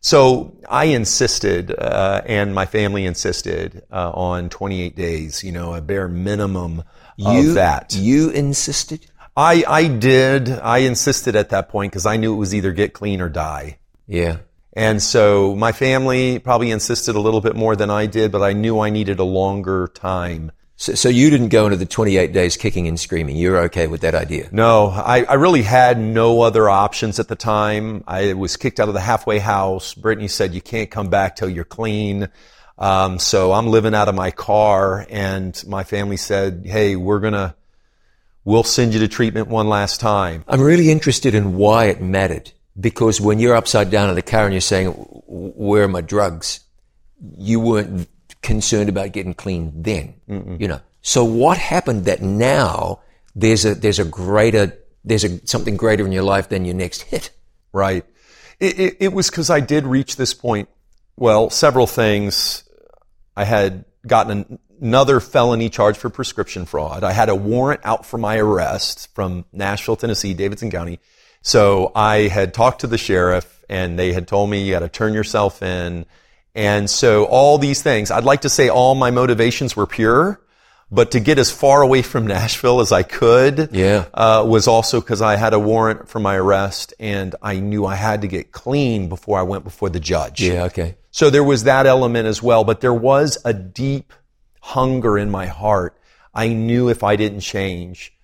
[0.00, 5.80] So I insisted, uh, and my family insisted uh, on 28 days, you know, a
[5.80, 6.84] bare minimum
[7.16, 7.96] you, of that.
[7.96, 9.06] You insisted?
[9.36, 10.50] I, I did.
[10.50, 13.78] I insisted at that point because I knew it was either get clean or die.
[14.06, 14.36] Yeah.
[14.76, 18.52] And so my family probably insisted a little bit more than I did, but I
[18.52, 20.52] knew I needed a longer time.
[20.76, 23.36] So, so you didn't go into the 28 days kicking and screaming.
[23.36, 24.50] You're okay with that idea?
[24.52, 28.04] No, I, I really had no other options at the time.
[28.06, 29.94] I was kicked out of the halfway house.
[29.94, 32.28] Brittany said, you can't come back till you're clean.
[32.78, 37.32] Um, so I'm living out of my car and my family said, Hey, we're going
[37.32, 37.54] to,
[38.44, 40.44] We'll send you to treatment one last time.
[40.46, 44.44] I'm really interested in why it mattered because when you're upside down in the car
[44.44, 44.88] and you're saying,
[45.26, 46.60] where are my drugs?
[47.36, 48.08] You weren't
[48.42, 50.60] concerned about getting clean then, Mm-mm.
[50.60, 50.80] you know.
[51.02, 53.00] So what happened that now
[53.34, 57.02] there's a, there's a greater, there's a, something greater in your life than your next
[57.02, 57.30] hit?
[57.72, 58.04] Right.
[58.58, 60.68] It, it, it was because I did reach this point.
[61.16, 62.64] Well, several things.
[63.36, 67.04] I had gotten another felony charge for prescription fraud.
[67.04, 71.00] I had a warrant out for my arrest from Nashville, Tennessee, Davidson County.
[71.46, 74.88] So I had talked to the sheriff and they had told me you got to
[74.88, 76.04] turn yourself in.
[76.56, 80.40] And so all these things, I'd like to say all my motivations were pure,
[80.90, 84.06] but to get as far away from Nashville as I could, yeah.
[84.12, 87.94] uh, was also because I had a warrant for my arrest and I knew I
[87.94, 90.42] had to get clean before I went before the judge.
[90.42, 90.96] Yeah, okay.
[91.12, 94.12] So there was that element as well, but there was a deep
[94.60, 95.96] hunger in my heart.
[96.34, 98.15] I knew if I didn't change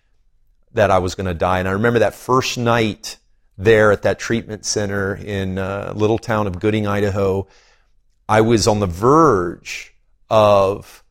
[0.75, 1.59] that I was going to die.
[1.59, 3.19] And I remember that first night
[3.59, 7.47] there at that treatment center in a uh, little town of Gooding, Idaho.
[8.29, 9.95] I was on the verge
[10.31, 11.05] of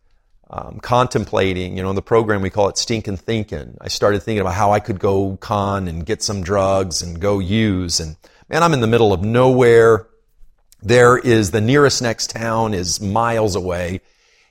[0.49, 3.77] um, contemplating, you know, in the program we call it stinking thinking.
[3.79, 7.39] I started thinking about how I could go con and get some drugs and go
[7.39, 7.99] use.
[7.99, 8.17] And
[8.49, 10.07] man, I'm in the middle of nowhere.
[10.81, 14.01] There is the nearest next town is miles away.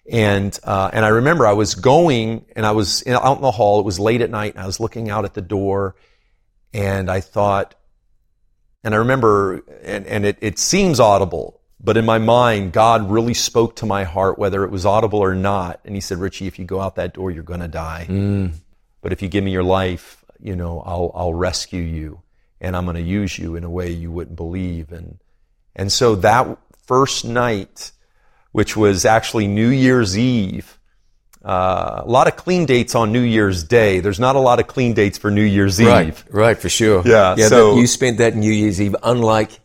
[0.08, 3.50] And, uh, and I remember I was going and I was in, out in the
[3.50, 3.80] hall.
[3.80, 5.94] It was late at night and I was looking out at the door
[6.72, 7.74] and I thought,
[8.82, 13.34] and I remember, and, and it, it seems audible, but in my mind, God really
[13.34, 15.80] spoke to my heart, whether it was audible or not.
[15.84, 18.06] And he said, Richie, if you go out that door, you're going to die.
[18.08, 18.52] Mm.
[19.02, 22.22] But if you give me your life, you know, I'll, I'll rescue you
[22.60, 24.92] and I'm going to use you in a way you wouldn't believe.
[24.92, 25.18] And,
[25.74, 27.92] and so that first night,
[28.52, 30.78] which was actually New Year's Eve.
[31.42, 34.00] Uh, a lot of clean dates on New Year's Day.
[34.00, 36.24] There's not a lot of clean dates for New Year's right, Eve.
[36.30, 37.02] Right, for sure.
[37.06, 37.34] Yeah.
[37.38, 37.48] Yeah.
[37.48, 39.58] So you spent that New Year's Eve unlike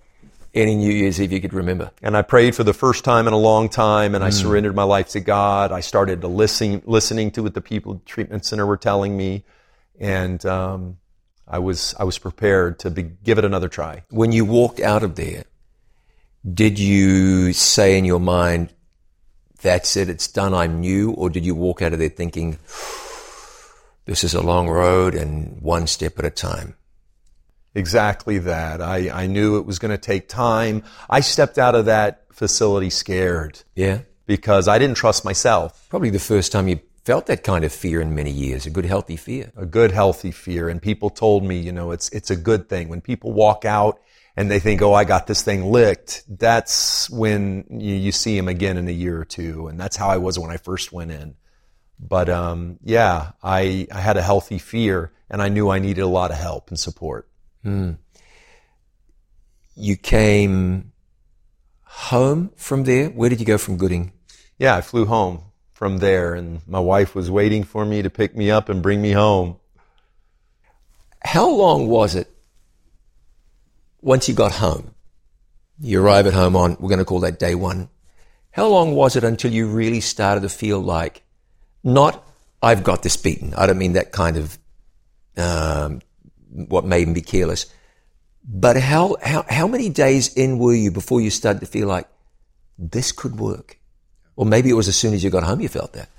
[0.54, 1.92] any New Year's Eve you could remember.
[2.02, 4.34] And I prayed for the first time in a long time, and I mm.
[4.34, 5.72] surrendered my life to God.
[5.72, 9.18] I started to listen, listening to what the people at the treatment center were telling
[9.18, 9.44] me,
[10.00, 10.98] and um,
[11.48, 14.04] I was I was prepared to be, give it another try.
[14.10, 15.44] When you walked out of there,
[16.52, 18.74] did you say in your mind,
[19.62, 21.12] that's it, it's done, I'm new?
[21.12, 22.60] Or did you walk out of there thinking,
[24.06, 26.76] this is a long road and one step at a time?
[27.74, 28.82] Exactly that.
[28.82, 30.84] I, I knew it was going to take time.
[31.10, 33.62] I stepped out of that facility scared.
[33.76, 34.00] Yeah.
[34.26, 35.86] Because I didn't trust myself.
[35.90, 38.86] Probably the first time you felt that kind of fear in many years, a good
[38.86, 39.52] healthy fear.
[39.58, 40.70] A good healthy fear.
[40.70, 42.88] And people told me, you know, it's, it's a good thing.
[42.88, 44.00] When people walk out
[44.38, 48.48] and they think, oh, I got this thing licked, that's when you, you see him
[48.48, 49.68] again in a year or two.
[49.68, 51.36] And that's how I was when I first went in.
[52.00, 56.08] But um, yeah, I, I had a healthy fear and I knew I needed a
[56.08, 57.30] lot of help and support.
[57.64, 57.98] Mm.
[59.76, 60.92] You came
[61.84, 63.08] home from there?
[63.10, 64.12] Where did you go from Gooding?
[64.60, 68.36] Yeah, I flew home from there and my wife was waiting for me to pick
[68.36, 69.58] me up and bring me home.
[71.24, 72.35] How long was it
[74.06, 74.94] once you got home,
[75.80, 77.90] you arrive at home on, we're going to call that day one.
[78.52, 81.24] How long was it until you really started to feel like,
[81.84, 82.24] not,
[82.62, 83.56] I've got this beaten.
[83.56, 84.60] I don't mean that kind of,
[85.38, 86.02] um,
[86.52, 87.66] what even be careless.
[88.48, 92.08] But how, how, how many days in were you before you started to feel like
[92.78, 93.80] this could work?
[94.36, 96.10] Or maybe it was as soon as you got home you felt that.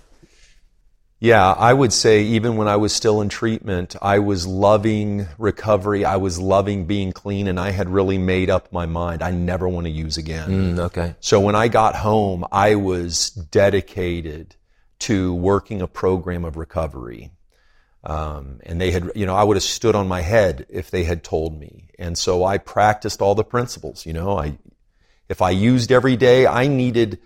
[1.19, 6.05] Yeah, I would say even when I was still in treatment, I was loving recovery.
[6.05, 9.23] I was loving being clean, and I had really made up my mind.
[9.23, 10.77] I never want to use again.
[10.77, 11.15] Mm, okay.
[11.21, 14.57] So when I got home, I was dedicated
[15.01, 17.31] to working a program of recovery.
[18.05, 21.05] Um, and they had, you know, I would have stood on my head if they
[21.05, 21.89] had told me.
[21.99, 24.07] And so I practiced all the principles.
[24.07, 24.59] You know, I,
[25.29, 27.19] if I used every day, I needed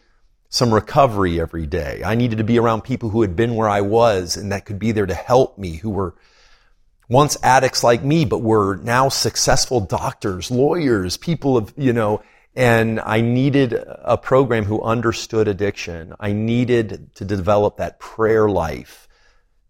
[0.50, 2.02] some recovery every day.
[2.04, 4.80] I needed to be around people who had been where I was and that could
[4.80, 6.16] be there to help me, who were
[7.08, 12.20] once addicts like me, but were now successful doctors, lawyers, people of, you know,
[12.56, 16.14] and I needed a program who understood addiction.
[16.18, 19.06] I needed to develop that prayer life,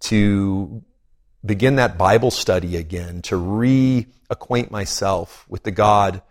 [0.01, 0.83] to
[1.45, 6.23] begin that Bible study again, to reacquaint myself with the God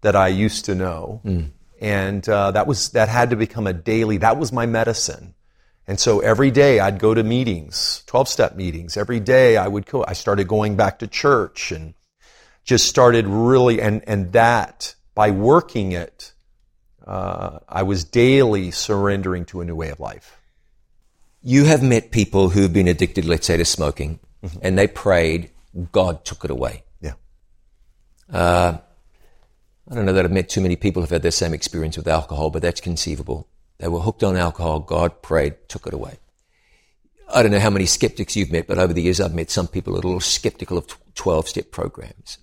[0.00, 1.20] that I used to know.
[1.22, 4.18] Mm and uh, that was that had to become a daily.
[4.18, 5.34] That was my medicine.
[5.86, 8.96] And so every day I'd go to meetings, 12 step meetings.
[8.96, 11.94] Every day I would go, I started going back to church and
[12.62, 16.32] just started really, and, and that by working it,
[17.04, 20.38] uh, I was daily surrendering to a new way of life.
[21.42, 24.58] You have met people who've been addicted, let's say, to smoking, mm-hmm.
[24.62, 25.50] and they prayed,
[25.90, 26.84] God took it away.
[27.00, 27.14] Yeah.
[28.32, 28.78] Uh,
[29.90, 32.06] I don't know that I've met too many people who've had the same experience with
[32.06, 33.48] alcohol, but that's conceivable.
[33.78, 34.78] They were hooked on alcohol.
[34.78, 36.18] God prayed, took it away.
[37.32, 39.66] I don't know how many skeptics you've met, but over the years I've met some
[39.66, 42.38] people a little skeptical of 12 step programs.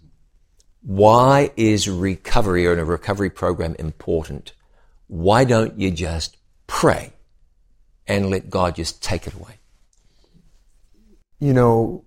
[0.81, 4.53] Why is recovery or a recovery program important?
[5.07, 6.37] Why don't you just
[6.67, 7.13] pray
[8.07, 9.55] and let God just take it away?
[11.39, 12.05] You know,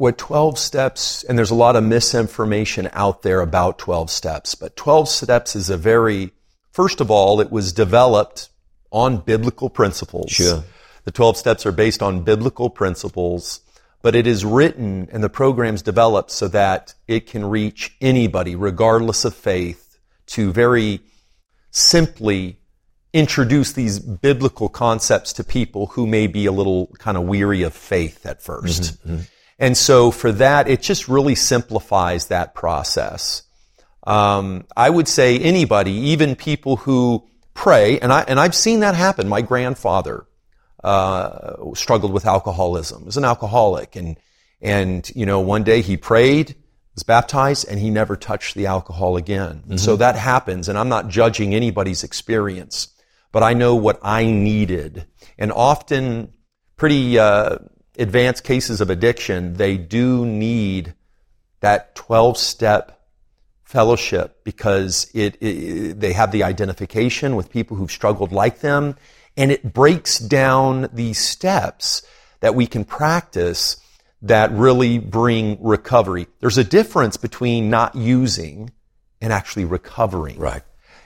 [0.00, 4.74] what 12 steps, and there's a lot of misinformation out there about 12 steps, but
[4.74, 6.30] 12 steps is a very,
[6.72, 8.48] first of all, it was developed
[8.90, 10.30] on biblical principles.
[10.30, 10.64] Sure.
[11.04, 13.60] The 12 steps are based on biblical principles,
[14.00, 19.26] but it is written and the program's developed so that it can reach anybody, regardless
[19.26, 19.98] of faith,
[20.28, 21.00] to very
[21.72, 22.56] simply
[23.12, 27.74] introduce these biblical concepts to people who may be a little kind of weary of
[27.74, 29.22] faith at 1st mm-hmm, mm-hmm.
[29.60, 33.44] And so for that, it just really simplifies that process.
[34.04, 38.94] Um, I would say anybody, even people who pray, and I and I've seen that
[38.94, 39.28] happen.
[39.28, 40.26] My grandfather
[40.82, 43.04] uh, struggled with alcoholism.
[43.04, 44.16] Was an alcoholic, and
[44.62, 46.56] and you know one day he prayed,
[46.94, 49.56] was baptized, and he never touched the alcohol again.
[49.58, 49.76] Mm-hmm.
[49.76, 52.88] So that happens, and I'm not judging anybody's experience
[53.32, 55.06] but I know what I needed.
[55.38, 56.32] And often,
[56.76, 57.58] pretty uh,
[58.00, 60.94] advanced cases of addiction, they do need
[61.60, 63.00] that 12 step
[63.64, 68.96] fellowship because it, it, they have the identification with people who've struggled like them
[69.36, 72.02] and it breaks down these steps
[72.40, 73.76] that we can practice
[74.22, 76.26] that really bring recovery.
[76.40, 78.70] There's a difference between not using
[79.20, 80.38] and actually recovering.
[80.38, 80.62] Right.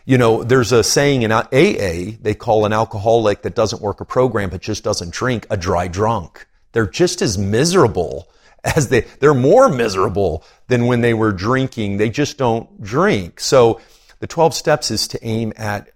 [0.06, 4.04] You know, there's a saying in AA, they call an alcoholic that doesn't work a
[4.04, 6.46] program but just doesn't drink a dry drunk.
[6.74, 8.28] They're just as miserable
[8.64, 11.96] as they, they're more miserable than when they were drinking.
[11.96, 13.40] They just don't drink.
[13.40, 13.80] So
[14.18, 15.90] the 12 steps is to aim at,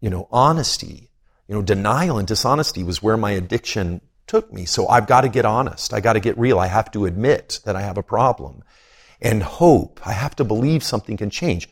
[0.00, 1.10] you know, honesty.
[1.48, 4.64] You know, denial and dishonesty was where my addiction took me.
[4.64, 5.92] So I've got to get honest.
[5.92, 6.58] I got to get real.
[6.58, 8.62] I have to admit that I have a problem.
[9.20, 10.00] And hope.
[10.06, 11.68] I have to believe something can change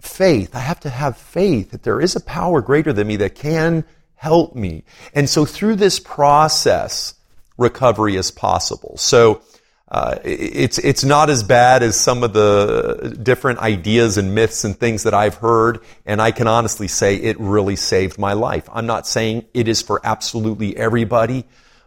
[0.00, 0.54] faith.
[0.54, 3.84] I have to have faith that there is a power greater than me that can
[4.14, 4.84] help me.
[5.14, 7.14] And so through this process,
[7.58, 8.96] recovery is possible.
[8.96, 9.42] So
[9.88, 14.76] uh, it's it's not as bad as some of the different ideas and myths and
[14.78, 18.68] things that I've heard, and I can honestly say it really saved my life.
[18.72, 21.44] I'm not saying it is for absolutely everybody,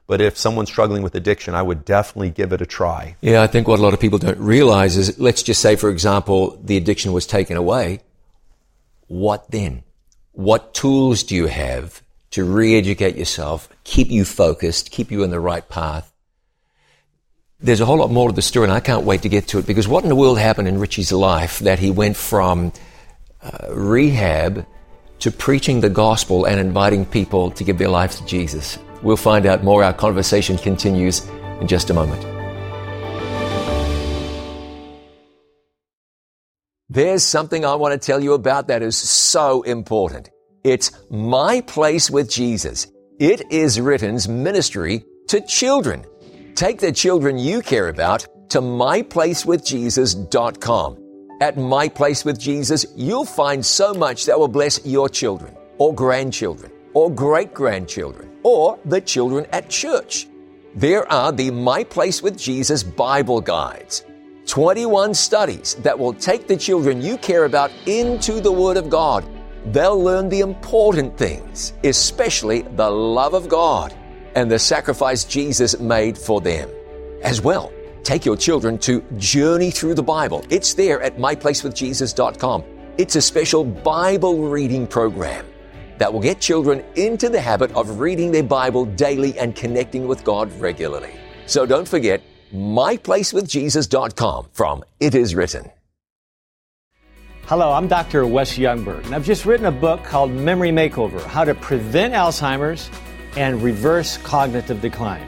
[0.07, 3.17] but if someone's struggling with addiction, I would definitely give it a try.
[3.21, 5.89] Yeah, I think what a lot of people don't realize is, let's just say, for
[5.89, 7.99] example, the addiction was taken away
[9.09, 9.83] what then?
[10.31, 12.01] What tools do you have
[12.31, 16.11] to re-educate yourself, keep you focused, keep you in the right path?
[17.59, 19.59] There's a whole lot more to the story and I can't wait to get to
[19.59, 22.71] it because what in the world happened in Richie's life that he went from
[23.41, 24.65] uh, rehab
[25.19, 28.79] to preaching the gospel and inviting people to give their lives to Jesus?
[29.01, 29.83] We'll find out more.
[29.83, 31.27] Our conversation continues
[31.59, 32.25] in just a moment.
[36.91, 40.31] There's something I want to tell you about that is so important.
[40.63, 42.87] It's My Place with Jesus.
[43.17, 46.05] It is written's ministry to children.
[46.53, 50.97] Take the children you care about to myplacewithjesus.com.
[51.39, 55.95] At My Place with Jesus, you'll find so much that will bless your children, or
[55.95, 60.27] grandchildren, or great grandchildren, or the children at church.
[60.75, 64.03] There are the My Place with Jesus Bible guides
[64.47, 69.23] 21 studies that will take the children you care about into the Word of God.
[69.71, 73.93] They'll learn the important things, especially the love of God
[74.33, 76.67] and the sacrifice Jesus made for them.
[77.21, 80.43] As well, take your children to Journey Through the Bible.
[80.49, 82.63] It's there at myplacewithjesus.com.
[82.97, 85.45] It's a special Bible reading program
[85.99, 90.23] that will get children into the habit of reading their Bible daily and connecting with
[90.23, 91.13] God regularly.
[91.45, 92.23] So don't forget,
[92.55, 95.69] myplacewithjesus.com from It Is Written.
[97.49, 98.27] Hello, I'm Dr.
[98.27, 102.91] Wes Youngberg, and I've just written a book called Memory Makeover How to Prevent Alzheimer's
[103.35, 105.27] and Reverse Cognitive Decline.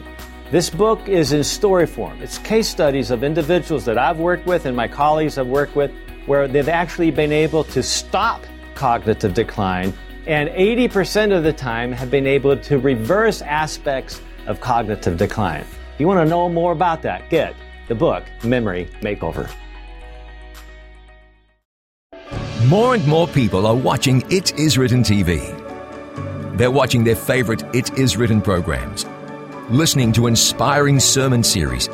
[0.51, 2.22] This book is in story form.
[2.22, 5.91] It's case studies of individuals that I've worked with and my colleagues I've worked with
[6.28, 8.43] where they've actually been able to stop
[8.76, 9.91] cognitive decline
[10.28, 15.95] and 80% of the time have been able to reverse aspects of cognitive decline If
[15.97, 17.55] you want to know more about that, get
[17.88, 19.51] the book Memory Makeover.
[22.68, 25.57] More and more people are watching It Is Written TV.
[26.57, 29.05] They're watching their favorite It Is Written programs,
[29.70, 31.88] listening to inspiring sermon series,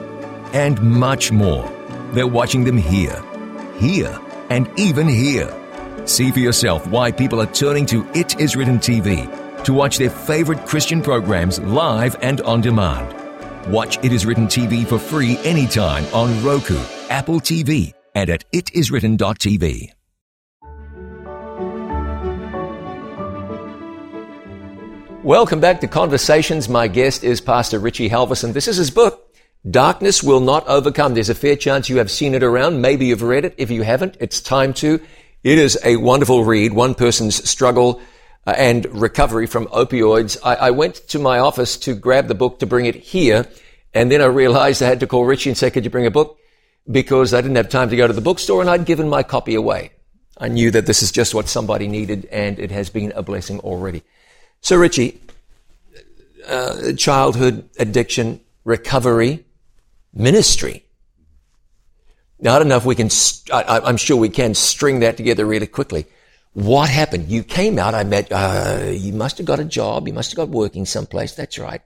[0.53, 1.71] and much more.
[2.11, 3.23] They're watching them here,
[3.77, 5.53] here, and even here.
[6.05, 10.09] See for yourself why people are turning to It Is Written TV to watch their
[10.09, 13.15] favorite Christian programs live and on demand.
[13.71, 19.96] Watch It Is Written TV for free anytime on Roku, Apple TV, and at itiswritten.tv.
[25.23, 26.69] Welcome back to Conversations.
[26.69, 28.53] My guest is Pastor Richie Halversen.
[28.53, 29.35] This is his book,
[29.69, 31.15] Darkness Will Not Overcome.
[31.15, 32.81] There's a fair chance you have seen it around.
[32.81, 33.55] Maybe you've read it.
[33.57, 35.01] If you haven't, it's time to.
[35.43, 36.73] It is a wonderful read.
[36.73, 37.99] One person's struggle
[38.45, 40.37] uh, and recovery from opioids.
[40.43, 43.47] I, I went to my office to grab the book to bring it here.
[43.95, 46.11] And then I realized I had to call Richie and say, could you bring a
[46.11, 46.39] book?
[46.89, 49.55] Because I didn't have time to go to the bookstore and I'd given my copy
[49.55, 49.91] away.
[50.37, 53.59] I knew that this is just what somebody needed and it has been a blessing
[53.61, 54.03] already.
[54.61, 55.19] So, Richie,
[56.47, 59.45] uh, childhood addiction, recovery,
[60.13, 60.83] ministry.
[62.41, 65.45] I don't know if we can, st- I, am sure we can string that together
[65.45, 66.05] really quickly.
[66.53, 67.29] What happened?
[67.29, 70.37] You came out, I met, uh, you must have got a job, you must have
[70.37, 71.81] got working someplace, that's right.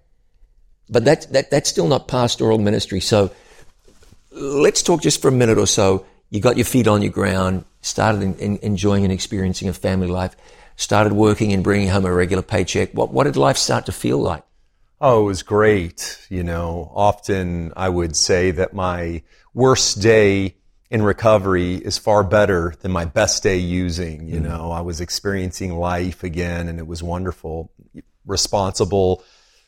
[0.89, 2.99] But that, that, that's still not pastoral ministry.
[2.99, 3.31] So
[4.31, 6.05] let's talk just for a minute or so.
[6.29, 10.07] You got your feet on your ground, started in, in, enjoying and experiencing a family
[10.07, 10.35] life
[10.81, 12.91] started working and bringing home a regular paycheck.
[12.93, 14.43] What, what did life start to feel like?
[14.99, 16.25] Oh, it was great.
[16.29, 19.21] You know, often I would say that my
[19.53, 20.55] worst day
[20.89, 24.27] in recovery is far better than my best day using.
[24.27, 27.71] You mm know, I was experiencing life again and it was wonderful.
[28.25, 29.23] Responsible,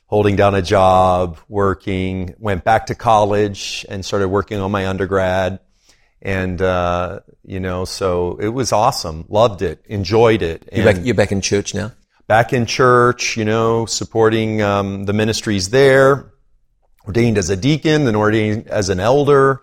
[0.08, 5.60] holding down a job, working, went back to college and started working on my undergrad.
[6.24, 9.26] And, uh, you know, so it was awesome.
[9.28, 9.84] Loved it.
[9.88, 10.68] Enjoyed it.
[10.72, 11.92] You're back, you're back, in church now?
[12.28, 16.32] Back in church, you know, supporting um, the ministries there.
[17.06, 19.62] Ordained as a deacon, then ordained as an elder,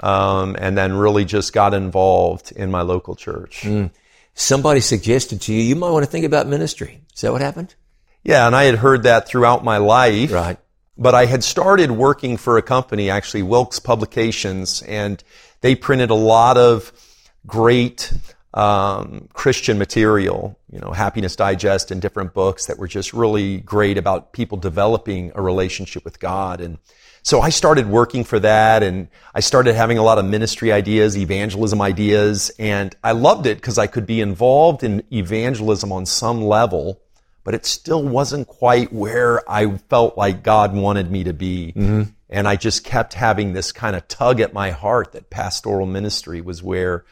[0.00, 3.62] um, and then really just got involved in my local church.
[3.62, 3.90] Mm.
[4.34, 7.00] Somebody suggested to you, you might want to think about ministry.
[7.14, 7.74] Is that what happened?
[8.22, 10.30] Yeah, and I had heard that throughout my life.
[10.30, 10.58] Right.
[10.98, 15.24] But I had started working for a company, actually Wilkes Publications, and
[15.62, 16.92] they printed a lot of
[17.46, 18.12] great
[18.54, 23.96] um, Christian material, you know, Happiness Digest and different books that were just really great
[23.96, 26.60] about people developing a relationship with God.
[26.60, 26.78] And
[27.22, 31.16] so I started working for that and I started having a lot of ministry ideas,
[31.16, 36.42] evangelism ideas, and I loved it because I could be involved in evangelism on some
[36.42, 37.00] level,
[37.44, 41.72] but it still wasn't quite where I felt like God wanted me to be.
[41.74, 42.02] Mm-hmm.
[42.32, 46.40] And I just kept having this kind of tug at my heart that pastoral ministry
[46.40, 47.04] was where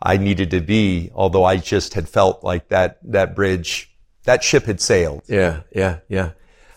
[0.00, 3.94] I needed to be, although I just had felt like that, that bridge,
[4.24, 5.22] that ship had sailed.
[5.28, 6.30] Yeah, yeah, yeah.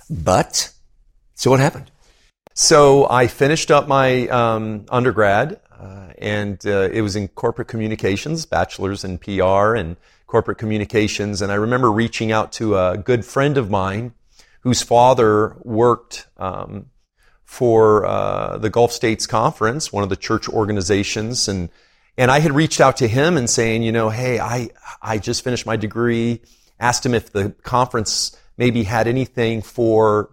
[0.10, 0.74] But,
[1.36, 1.90] so what happened?
[2.54, 8.46] So I finished up my um, undergrad, uh, and uh, it was in corporate communications,
[8.46, 11.42] bachelor's in PR and corporate communications.
[11.42, 14.14] And I remember reaching out to a good friend of mine
[14.62, 16.88] whose father worked um,
[17.48, 21.70] for uh, the Gulf States Conference, one of the church organizations, and
[22.18, 24.70] and I had reached out to him and saying, you know, hey, I
[25.02, 26.42] I just finished my degree.
[26.80, 30.30] Asked him if the conference maybe had anything for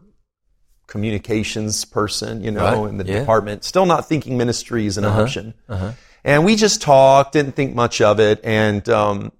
[0.88, 2.90] communications person, you know, right.
[2.90, 3.20] in the yeah.
[3.20, 3.62] department.
[3.62, 5.22] Still not thinking ministry is an uh-huh.
[5.22, 5.54] option.
[5.68, 5.92] Uh-huh.
[6.24, 9.32] And we just talked, didn't think much of it, and um,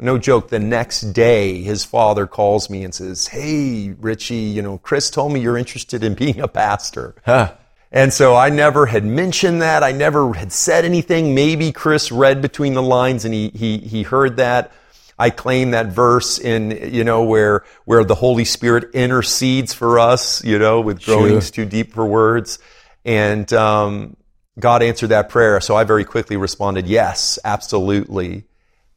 [0.00, 4.78] no joke, the next day, his father calls me and says, Hey, Richie, you know,
[4.78, 7.14] Chris told me you're interested in being a pastor.
[7.24, 7.54] Huh.
[7.90, 9.82] And so I never had mentioned that.
[9.82, 11.34] I never had said anything.
[11.34, 14.72] Maybe Chris read between the lines and he, he, he heard that.
[15.18, 20.44] I claim that verse in, you know, where, where the Holy Spirit intercedes for us,
[20.44, 21.64] you know, with groanings sure.
[21.64, 22.58] too deep for words.
[23.04, 24.16] And, um,
[24.58, 25.60] God answered that prayer.
[25.60, 28.44] So I very quickly responded, yes, absolutely.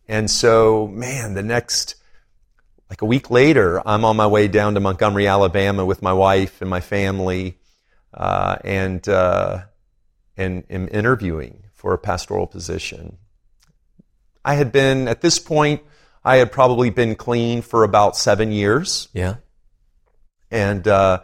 [0.08, 1.96] And so, man, the next,
[2.90, 6.62] like a week later, I'm on my way down to Montgomery, Alabama with my wife
[6.62, 7.58] and my family,
[8.14, 9.64] uh, and, uh,
[10.36, 13.18] and am interviewing for a pastoral position.
[14.44, 15.82] I had been, at this point,
[16.24, 19.08] I had probably been clean for about seven years.
[19.14, 19.36] Yeah.
[20.50, 21.22] And, uh,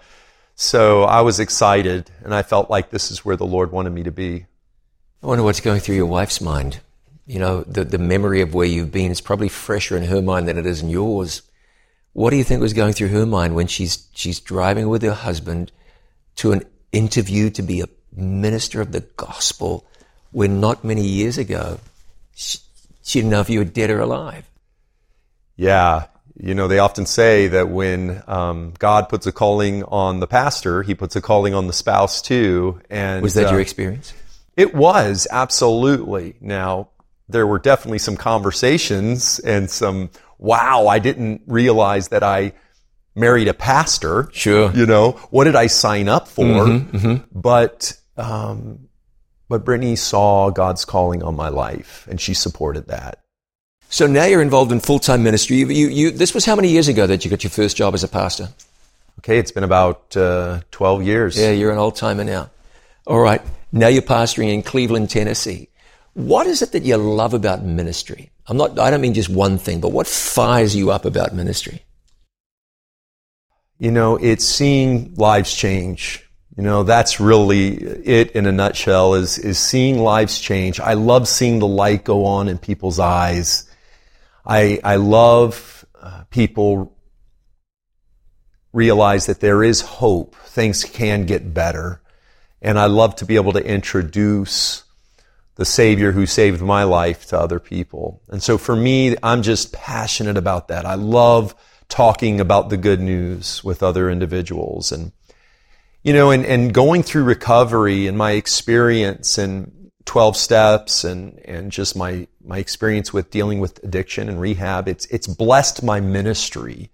[0.55, 4.03] so I was excited and I felt like this is where the Lord wanted me
[4.03, 4.47] to be.
[5.21, 6.79] I wonder what's going through your wife's mind
[7.27, 10.47] you know, the, the memory of where you've been is probably fresher in her mind
[10.47, 11.41] than it is in yours.
[12.13, 15.13] What do you think was going through her mind when she's, she's driving with her
[15.13, 15.71] husband
[16.37, 19.85] to an interview to be a minister of the gospel
[20.31, 21.79] when not many years ago
[22.33, 22.59] she,
[23.03, 24.49] she didn't know if you were dead or alive?
[25.55, 26.05] Yeah,
[26.39, 30.83] you know, they often say that when um, God puts a calling on the pastor,
[30.83, 32.79] He puts a calling on the spouse too.
[32.89, 34.13] And was that uh, your experience?
[34.55, 36.35] It was absolutely.
[36.39, 36.89] Now
[37.29, 42.53] there were definitely some conversations and some wow, I didn't realize that I
[43.15, 44.29] married a pastor.
[44.31, 44.71] Sure.
[44.71, 46.43] You know, what did I sign up for?
[46.43, 47.39] Mm-hmm, mm-hmm.
[47.39, 48.87] But, um,
[49.49, 53.23] but Brittany saw God's calling on my life and she supported that.
[53.89, 55.57] So now you're involved in full-time ministry.
[55.57, 57.93] You, you, you, this was how many years ago that you got your first job
[57.93, 58.49] as a pastor?
[59.19, 61.39] Okay, it's been about uh, 12 years.
[61.39, 62.51] Yeah, you're an old timer now.
[63.07, 63.41] All right.
[63.71, 65.69] Now you're pastoring in Cleveland, Tennessee.
[66.17, 68.31] What is it that you love about ministry?
[68.47, 71.83] I'm not, I don't mean just one thing, but what fires you up about ministry?
[73.77, 76.27] You know, it's seeing lives change.
[76.55, 80.79] You know, that's really it in a nutshell is, is seeing lives change.
[80.79, 83.69] I love seeing the light go on in people's eyes.
[84.43, 86.97] I, I love uh, people
[88.73, 90.35] realize that there is hope.
[90.47, 92.01] Things can get better.
[92.59, 94.83] And I love to be able to introduce
[95.57, 98.21] the Savior who saved my life to other people.
[98.29, 100.85] And so for me, I'm just passionate about that.
[100.85, 101.55] I love
[101.89, 105.11] talking about the good news with other individuals and,
[106.03, 111.71] you know, and, and going through recovery and my experience and 12 steps and, and
[111.71, 116.91] just my, my experience with dealing with addiction and rehab, it's, it's blessed my ministry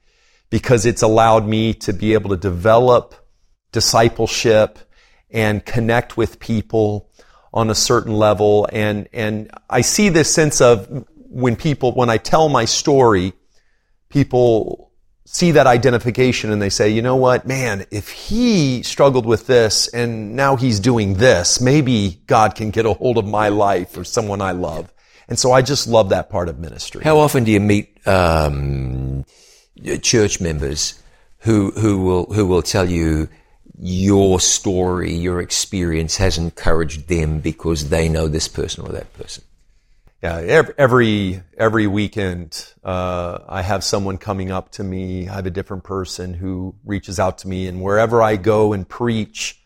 [0.50, 3.14] because it's allowed me to be able to develop
[3.74, 4.80] discipleship
[5.32, 7.10] and connect with people
[7.54, 8.68] on a certain level.
[8.72, 13.34] And, and I see this sense of when people, when I tell my story,
[14.10, 14.92] people
[15.26, 19.88] see that identification and they say, you know what, man, if he struggled with this
[19.88, 24.04] and now he's doing this, maybe God can get a hold of my life or
[24.04, 24.92] someone I love.
[25.28, 27.04] And so I just love that part of ministry.
[27.04, 29.26] How often do you meet um,
[30.02, 31.02] church members
[31.40, 33.30] who who will who will tell you
[33.80, 39.44] your story, your experience has encouraged them because they know this person or that person?
[40.22, 40.38] Yeah,
[40.78, 45.28] every every weekend uh, I have someone coming up to me.
[45.28, 48.88] I have a different person who reaches out to me, and wherever I go and
[48.88, 49.62] preach,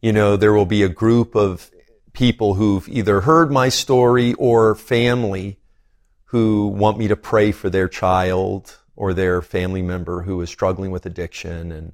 [0.00, 1.70] you know, there will be a group of
[2.14, 5.58] people who've either heard my story or family
[6.26, 10.90] who want me to pray for their child or their family member who is struggling
[10.90, 11.92] with addiction and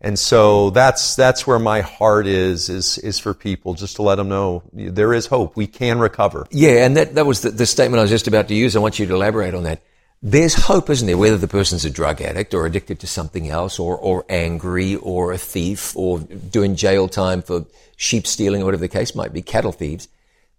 [0.00, 4.14] and so that's, that's where my heart is, is, is for people, just to let
[4.14, 5.56] them know there is hope.
[5.56, 6.46] We can recover.
[6.50, 8.76] Yeah, and that, that was the, the statement I was just about to use.
[8.76, 9.82] I want you to elaborate on that.
[10.22, 11.18] There's hope, isn't there?
[11.18, 15.32] Whether the person's a drug addict or addicted to something else or, or angry or
[15.32, 19.42] a thief or doing jail time for sheep stealing or whatever the case might be,
[19.42, 20.08] cattle thieves.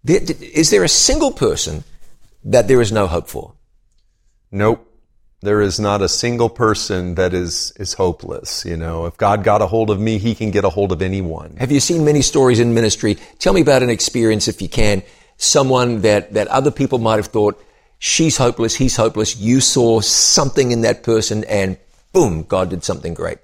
[0.04, 1.84] There, is there a single person
[2.44, 3.54] that there is no hope for?
[4.50, 4.88] Nope.
[5.42, 8.64] There is not a single person that is, is hopeless.
[8.64, 11.02] You know, if God got a hold of me, he can get a hold of
[11.02, 11.56] anyone.
[11.58, 13.18] Have you seen many stories in ministry?
[13.40, 15.02] Tell me about an experience, if you can,
[15.38, 17.60] someone that, that other people might have thought,
[17.98, 19.36] she's hopeless, he's hopeless.
[19.36, 21.76] You saw something in that person and
[22.12, 23.38] boom, God did something great.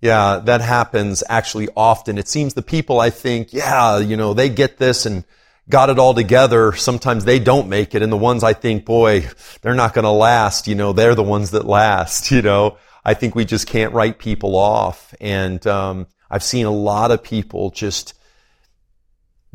[0.00, 2.16] Yeah, that happens actually often.
[2.16, 5.24] It seems the people I think, yeah, you know, they get this and
[5.70, 8.02] got it all together, sometimes they don't make it.
[8.02, 9.28] And the ones I think, boy,
[9.62, 12.76] they're not going to last, you know, they're the ones that last, you know.
[13.02, 15.14] I think we just can't write people off.
[15.20, 18.12] And um, I've seen a lot of people just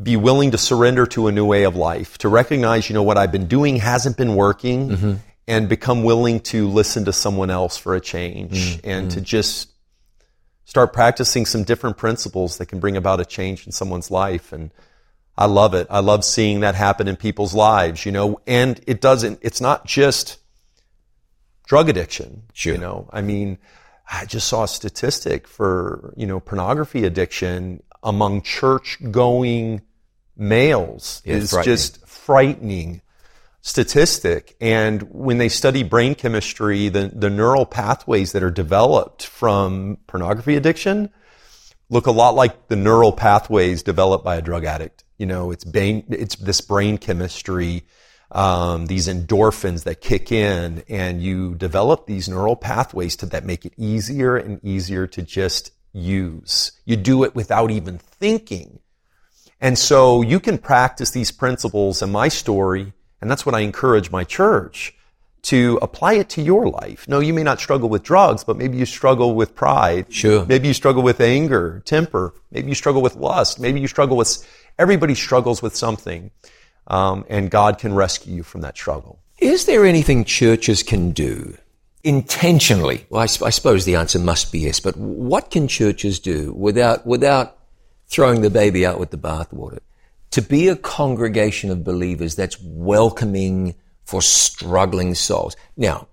[0.02, 3.16] be willing to surrender to a new way of life, to recognize, you know, what
[3.16, 5.14] I've been doing hasn't been working, mm-hmm.
[5.46, 8.90] and become willing to listen to someone else for a change mm-hmm.
[8.90, 9.70] and to just
[10.64, 14.52] start practicing some different principles that can bring about a change in someone's life.
[14.52, 14.70] And
[15.38, 15.86] I love it.
[15.90, 19.86] I love seeing that happen in people's lives, you know, and it doesn't, it's not
[19.86, 20.38] just
[21.66, 22.44] drug addiction.
[22.52, 22.74] Sure.
[22.74, 23.58] You know, I mean,
[24.10, 29.82] I just saw a statistic for, you know, pornography addiction among church going
[30.36, 31.74] males yeah, is frightening.
[31.74, 33.02] just frightening
[33.62, 34.56] statistic.
[34.60, 40.54] And when they study brain chemistry, the, the neural pathways that are developed from pornography
[40.54, 41.10] addiction
[41.90, 45.04] look a lot like the neural pathways developed by a drug addict.
[45.18, 47.84] You know, it's brain, it's this brain chemistry,
[48.30, 53.64] um, these endorphins that kick in, and you develop these neural pathways to that make
[53.64, 56.72] it easier and easier to just use.
[56.84, 58.80] You do it without even thinking.
[59.60, 64.10] And so you can practice these principles in my story, and that's what I encourage
[64.10, 64.94] my church
[65.46, 67.06] to apply it to your life.
[67.08, 70.12] No, you may not struggle with drugs, but maybe you struggle with pride.
[70.12, 70.44] Sure.
[70.46, 72.34] Maybe you struggle with anger, temper.
[72.50, 73.60] Maybe you struggle with lust.
[73.60, 74.44] Maybe you struggle with
[74.78, 76.30] Everybody struggles with something,
[76.86, 79.18] um, and God can rescue you from that struggle.
[79.38, 81.56] Is there anything churches can do
[82.04, 86.52] intentionally, well, I, I, suppose the answer must be yes, but what can churches do
[86.52, 87.58] without, without
[88.06, 89.80] throwing the baby out with the bathwater?
[90.32, 93.74] To be a congregation of believers that's welcoming
[94.06, 95.56] for struggling souls.
[95.76, 96.08] Now,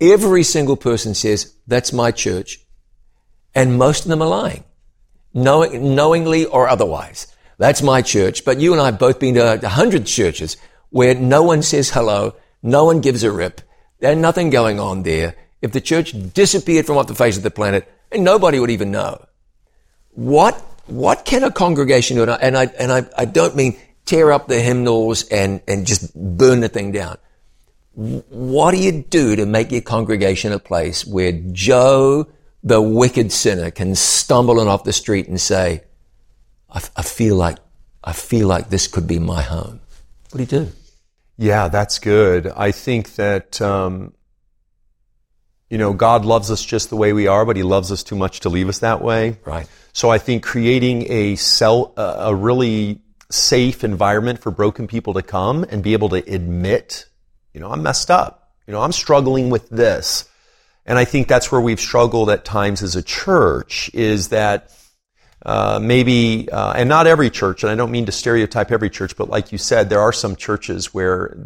[0.00, 2.60] every single person says, that's my church.
[3.54, 4.64] And most of them are lying,
[5.32, 7.28] knowing, knowingly or otherwise.
[7.58, 8.44] That's my church.
[8.44, 10.56] But you and I have both been to a hundred churches
[10.90, 12.34] where no one says hello.
[12.62, 13.60] No one gives a rip.
[14.00, 15.36] There's nothing going on there.
[15.62, 18.90] If the church disappeared from off the face of the planet, and nobody would even
[18.90, 19.24] know.
[20.10, 22.30] What, what can a congregation do?
[22.30, 26.60] And I, and I, I don't mean tear up the hymnals and, and just burn
[26.60, 27.18] the thing down.
[27.94, 32.26] What do you do to make your congregation a place where Joe,
[32.62, 35.84] the wicked sinner, can stumble in off the street and say,
[36.68, 37.58] I, I feel like,
[38.02, 39.80] I feel like this could be my home.
[40.30, 40.72] What do you do?
[41.36, 42.48] Yeah, that's good.
[42.48, 44.12] I think that, um,
[45.70, 48.16] you know, God loves us just the way we are, but He loves us too
[48.16, 49.38] much to leave us that way.
[49.44, 49.68] Right.
[49.92, 53.00] So I think creating a cell, a really
[53.30, 57.06] safe environment for broken people to come and be able to admit,
[57.52, 58.52] you know, I'm messed up.
[58.66, 60.28] You know, I'm struggling with this.
[60.86, 64.70] And I think that's where we've struggled at times as a church is that
[65.44, 69.16] uh, maybe, uh, and not every church, and I don't mean to stereotype every church,
[69.16, 71.36] but like you said, there are some churches where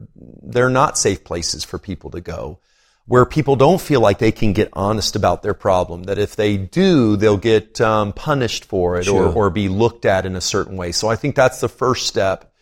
[0.43, 2.61] they're not safe places for people to go,
[3.09, 6.05] where people don't feel like they can get honest about their problem.
[6.05, 9.29] That if they do, they'll get um, punished for it sure.
[9.29, 10.93] or, or be looked at in a certain way.
[10.93, 12.53] So I think that's the first step.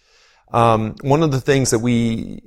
[0.53, 2.41] Um, one of the things that we,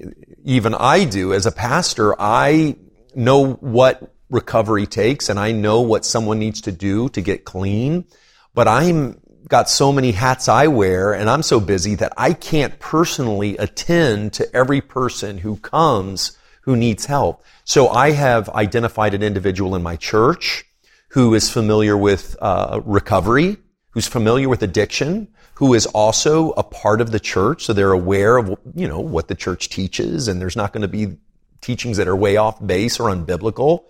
[0.44, 2.78] even I do as a pastor, I
[3.14, 8.06] know what recovery takes, and I know what someone needs to do to get clean
[8.54, 12.78] but I'm got so many hats I wear and I'm so busy that I can't
[12.80, 16.38] personally attend to every person who comes
[16.70, 17.44] who needs help.
[17.64, 20.66] So I have identified an individual in my church
[21.08, 23.58] who is familiar with uh, recovery,
[23.90, 28.38] who's familiar with addiction, who is also a part of the church, so they're aware
[28.38, 31.18] of you know what the church teaches, and there's not going to be
[31.60, 33.86] teachings that are way off base or unbiblical.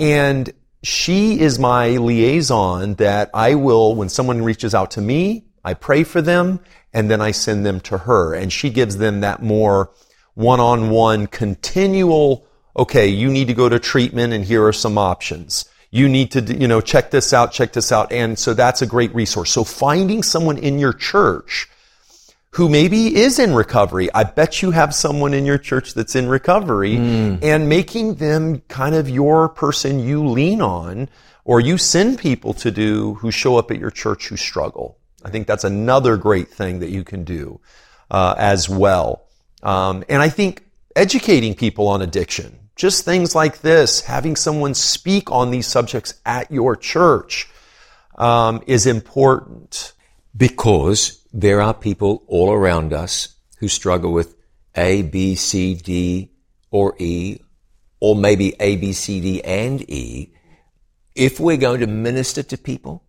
[0.00, 0.52] And
[0.82, 6.02] she is my liaison that I will, when someone reaches out to me, I pray
[6.02, 6.58] for them
[6.92, 8.34] and then I send them to her.
[8.34, 9.92] And she gives them that more
[10.36, 15.64] one-on-one continual, okay, you need to go to treatment and here are some options.
[15.90, 18.12] You need to, you know, check this out, check this out.
[18.12, 19.50] And so that's a great resource.
[19.50, 21.68] So finding someone in your church
[22.50, 24.12] who maybe is in recovery.
[24.14, 27.38] I bet you have someone in your church that's in recovery mm.
[27.42, 31.08] and making them kind of your person you lean on
[31.44, 34.98] or you send people to do who show up at your church who struggle.
[35.24, 37.60] I think that's another great thing that you can do
[38.10, 39.25] uh, as well.
[39.62, 45.30] Um, and I think educating people on addiction, just things like this, having someone speak
[45.30, 47.48] on these subjects at your church
[48.16, 49.92] um, is important.
[50.36, 54.36] Because there are people all around us who struggle with
[54.74, 56.30] A, B, C, D,
[56.70, 57.40] or E,
[58.00, 60.32] or maybe A, B, C, D, and E.
[61.14, 63.05] If we're going to minister to people,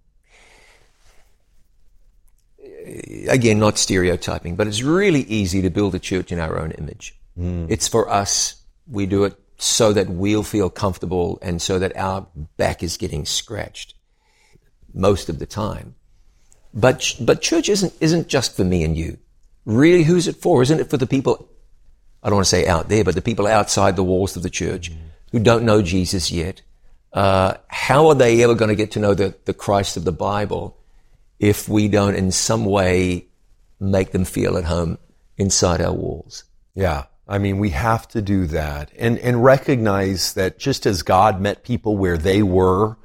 [3.27, 7.15] again, not stereotyping, but it's really easy to build a church in our own image.
[7.37, 7.67] Mm.
[7.69, 8.61] It's for us.
[8.87, 12.27] We do it so that we'll feel comfortable and so that our
[12.57, 13.95] back is getting scratched
[14.93, 15.95] most of the time.
[16.73, 19.17] But, but church isn't, isn't just for me and you.
[19.65, 20.61] Really, who's it for?
[20.61, 21.49] Isn't it for the people,
[22.23, 24.49] I don't want to say out there, but the people outside the walls of the
[24.49, 24.97] church mm.
[25.31, 26.61] who don't know Jesus yet?
[27.11, 30.11] Uh, how are they ever going to get to know the, the Christ of the
[30.11, 30.77] Bible
[31.39, 33.27] if we don't in some way
[33.79, 34.97] make them feel at home
[35.37, 36.43] inside our walls?
[36.75, 37.05] Yeah.
[37.27, 41.63] I mean, we have to do that and, and recognize that just as God met
[41.63, 42.97] people where they were,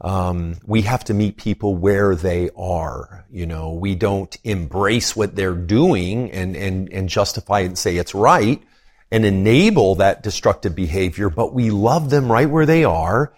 [0.00, 3.24] um, we have to meet people where they are.
[3.30, 7.96] You know, we don't embrace what they're doing and, and, and justify it and say
[7.96, 8.62] it's right
[9.10, 13.32] and enable that destructive behavior, but we love them right where they are.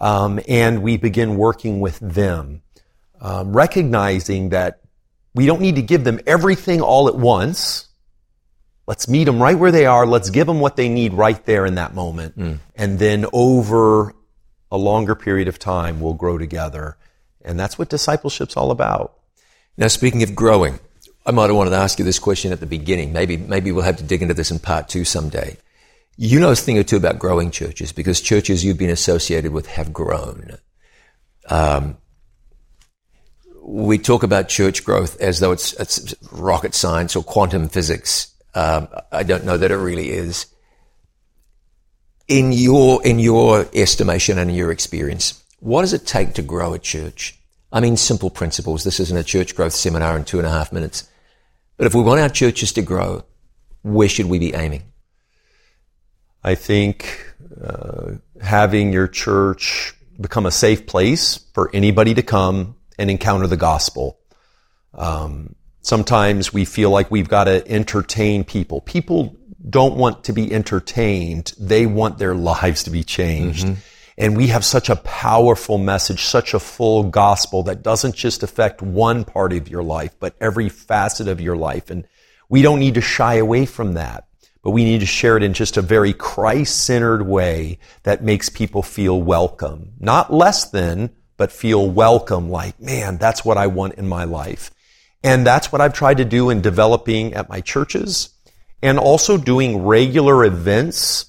[0.00, 2.62] Um, and we begin working with them,
[3.20, 4.80] um, recognizing that
[5.34, 7.86] we don't need to give them everything all at once.
[8.86, 10.06] Let's meet them right where they are.
[10.06, 12.38] Let's give them what they need right there in that moment.
[12.38, 12.58] Mm.
[12.74, 14.14] And then over
[14.70, 16.96] a longer period of time we'll grow together.
[17.44, 19.14] And that's what discipleship's all about.
[19.76, 20.80] Now, speaking of growing,
[21.24, 23.12] I might have wanted to ask you this question at the beginning.
[23.12, 25.56] Maybe, maybe we'll have to dig into this in part two someday.
[26.16, 29.66] You know a thing or two about growing churches because churches you've been associated with
[29.68, 30.58] have grown.
[31.48, 31.96] Um,
[33.68, 38.32] we talk about church growth as though it's, it's rocket science or quantum physics.
[38.54, 40.46] Um, I don't know that it really is
[42.28, 46.72] in your, in your estimation and in your experience, what does it take to grow
[46.72, 47.38] a church?
[47.70, 48.84] I mean, simple principles.
[48.84, 51.06] This isn't a church growth seminar in two and a half minutes.
[51.76, 53.24] But if we want our churches to grow,
[53.82, 54.84] where should we be aiming?
[56.42, 63.10] I think uh, having your church become a safe place for anybody to come and
[63.10, 64.18] encounter the gospel.
[64.94, 68.80] Um, sometimes we feel like we've got to entertain people.
[68.80, 69.36] People
[69.68, 71.52] don't want to be entertained.
[71.58, 73.66] They want their lives to be changed.
[73.66, 73.80] Mm-hmm.
[74.16, 78.82] And we have such a powerful message, such a full gospel that doesn't just affect
[78.82, 81.88] one part of your life, but every facet of your life.
[81.90, 82.04] And
[82.48, 84.26] we don't need to shy away from that,
[84.62, 88.82] but we need to share it in just a very Christ-centered way that makes people
[88.82, 89.92] feel welcome.
[90.00, 94.70] Not less than, but feel welcome like, man, that's what I want in my life.
[95.24, 98.28] And that's what I've tried to do in developing at my churches
[98.82, 101.24] and also doing regular events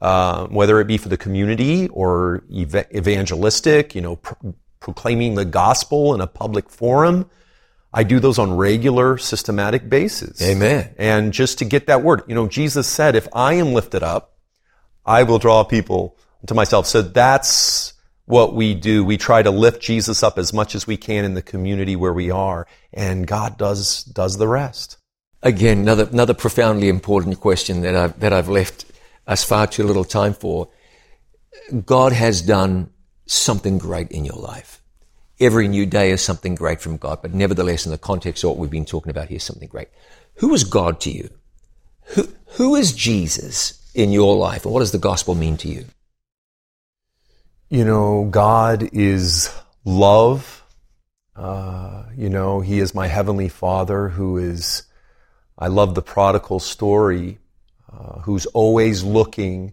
[0.00, 5.44] uh, whether it be for the community or ev- evangelistic, you know, pro- proclaiming the
[5.44, 7.28] gospel in a public forum.
[7.92, 10.40] I do those on regular, systematic basis.
[10.40, 10.94] Amen.
[10.96, 14.38] And just to get that word, you know, Jesus said, if I am lifted up,
[15.04, 16.86] I will draw people to myself.
[16.86, 17.92] So that's
[18.30, 19.04] what we do.
[19.04, 22.12] We try to lift Jesus up as much as we can in the community where
[22.12, 24.96] we are, and God does does the rest.
[25.42, 28.86] Again, another another profoundly important question that I've that I've left
[29.26, 30.68] us far too little time for.
[31.84, 32.90] God has done
[33.26, 34.82] something great in your life.
[35.38, 38.58] Every new day is something great from God, but nevertheless, in the context of what
[38.58, 39.88] we've been talking about here, something great.
[40.36, 41.30] Who is God to you?
[42.14, 45.86] Who, who is Jesus in your life, and what does the gospel mean to you?
[47.70, 49.48] You know, God is
[49.84, 50.64] love.
[51.36, 54.82] Uh, you know, He is my heavenly Father who is,
[55.56, 57.38] I love the prodigal story
[57.92, 59.72] uh, who's always looking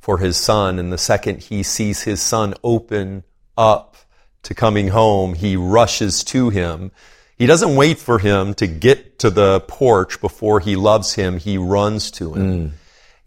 [0.00, 0.78] for his son.
[0.78, 3.24] And the second he sees his son open
[3.56, 3.96] up
[4.42, 6.90] to coming home, he rushes to him.
[7.36, 11.38] He doesn't wait for him to get to the porch before he loves him.
[11.38, 12.68] He runs to him.
[12.68, 12.70] Mm.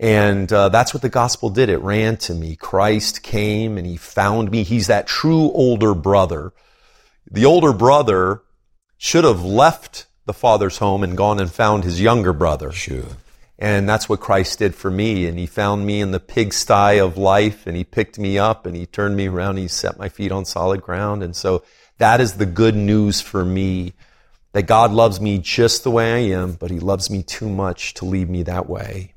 [0.04, 1.70] And uh, that's what the gospel did.
[1.70, 2.58] It ran to me.
[2.58, 4.64] Christ came and he found me.
[4.64, 6.51] He's that true older brother.
[7.32, 8.41] The older brother
[8.97, 12.74] should have left the father's home and gone and found his younger brother.
[12.74, 13.16] Sure.
[13.58, 15.26] And that's what Christ did for me.
[15.26, 18.76] And he found me in the pigsty of life and he picked me up and
[18.76, 19.51] he turned me around.
[19.51, 21.24] And he set my feet on solid ground.
[21.24, 21.64] And so
[21.99, 23.93] that is the good news for me
[24.51, 27.93] that God loves me just the way I am, but he loves me too much
[27.93, 29.12] to leave me that way.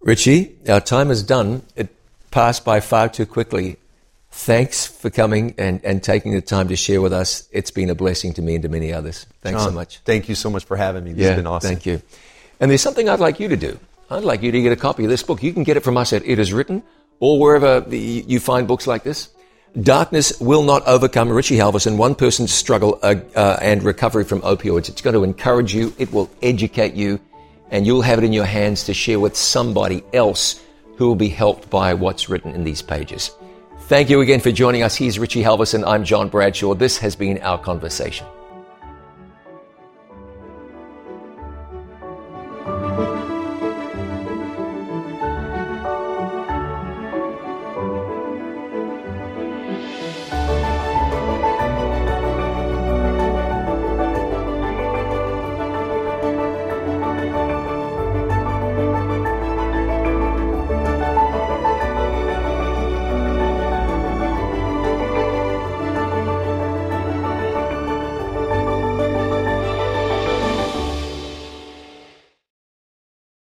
[0.00, 1.62] Richie, our time is done.
[1.76, 1.88] It
[2.30, 3.76] passed by far too quickly.
[4.30, 7.48] Thanks for coming and, and taking the time to share with us.
[7.50, 9.26] It's been a blessing to me and to many others.
[9.40, 9.98] Thanks John, so much.
[10.04, 11.12] Thank you so much for having me.
[11.12, 11.70] This yeah, has been awesome.
[11.70, 12.02] Thank you.
[12.60, 13.78] And there's something I'd like you to do.
[14.10, 15.42] I'd like you to get a copy of this book.
[15.42, 16.82] You can get it from us at It Is Written
[17.20, 19.30] or wherever the, you find books like this.
[19.80, 24.88] Darkness will not overcome Richie Halversen, one person's struggle uh, uh, and recovery from opioids.
[24.88, 25.94] It's going to encourage you.
[25.98, 27.20] It will educate you
[27.70, 30.62] and you'll have it in your hands to share with somebody else
[30.96, 33.30] who will be helped by what's written in these pages.
[33.82, 34.96] Thank you again for joining us.
[34.96, 35.86] He's Richie Halversen.
[35.86, 36.74] I'm John Bradshaw.
[36.74, 38.26] This has been our conversation.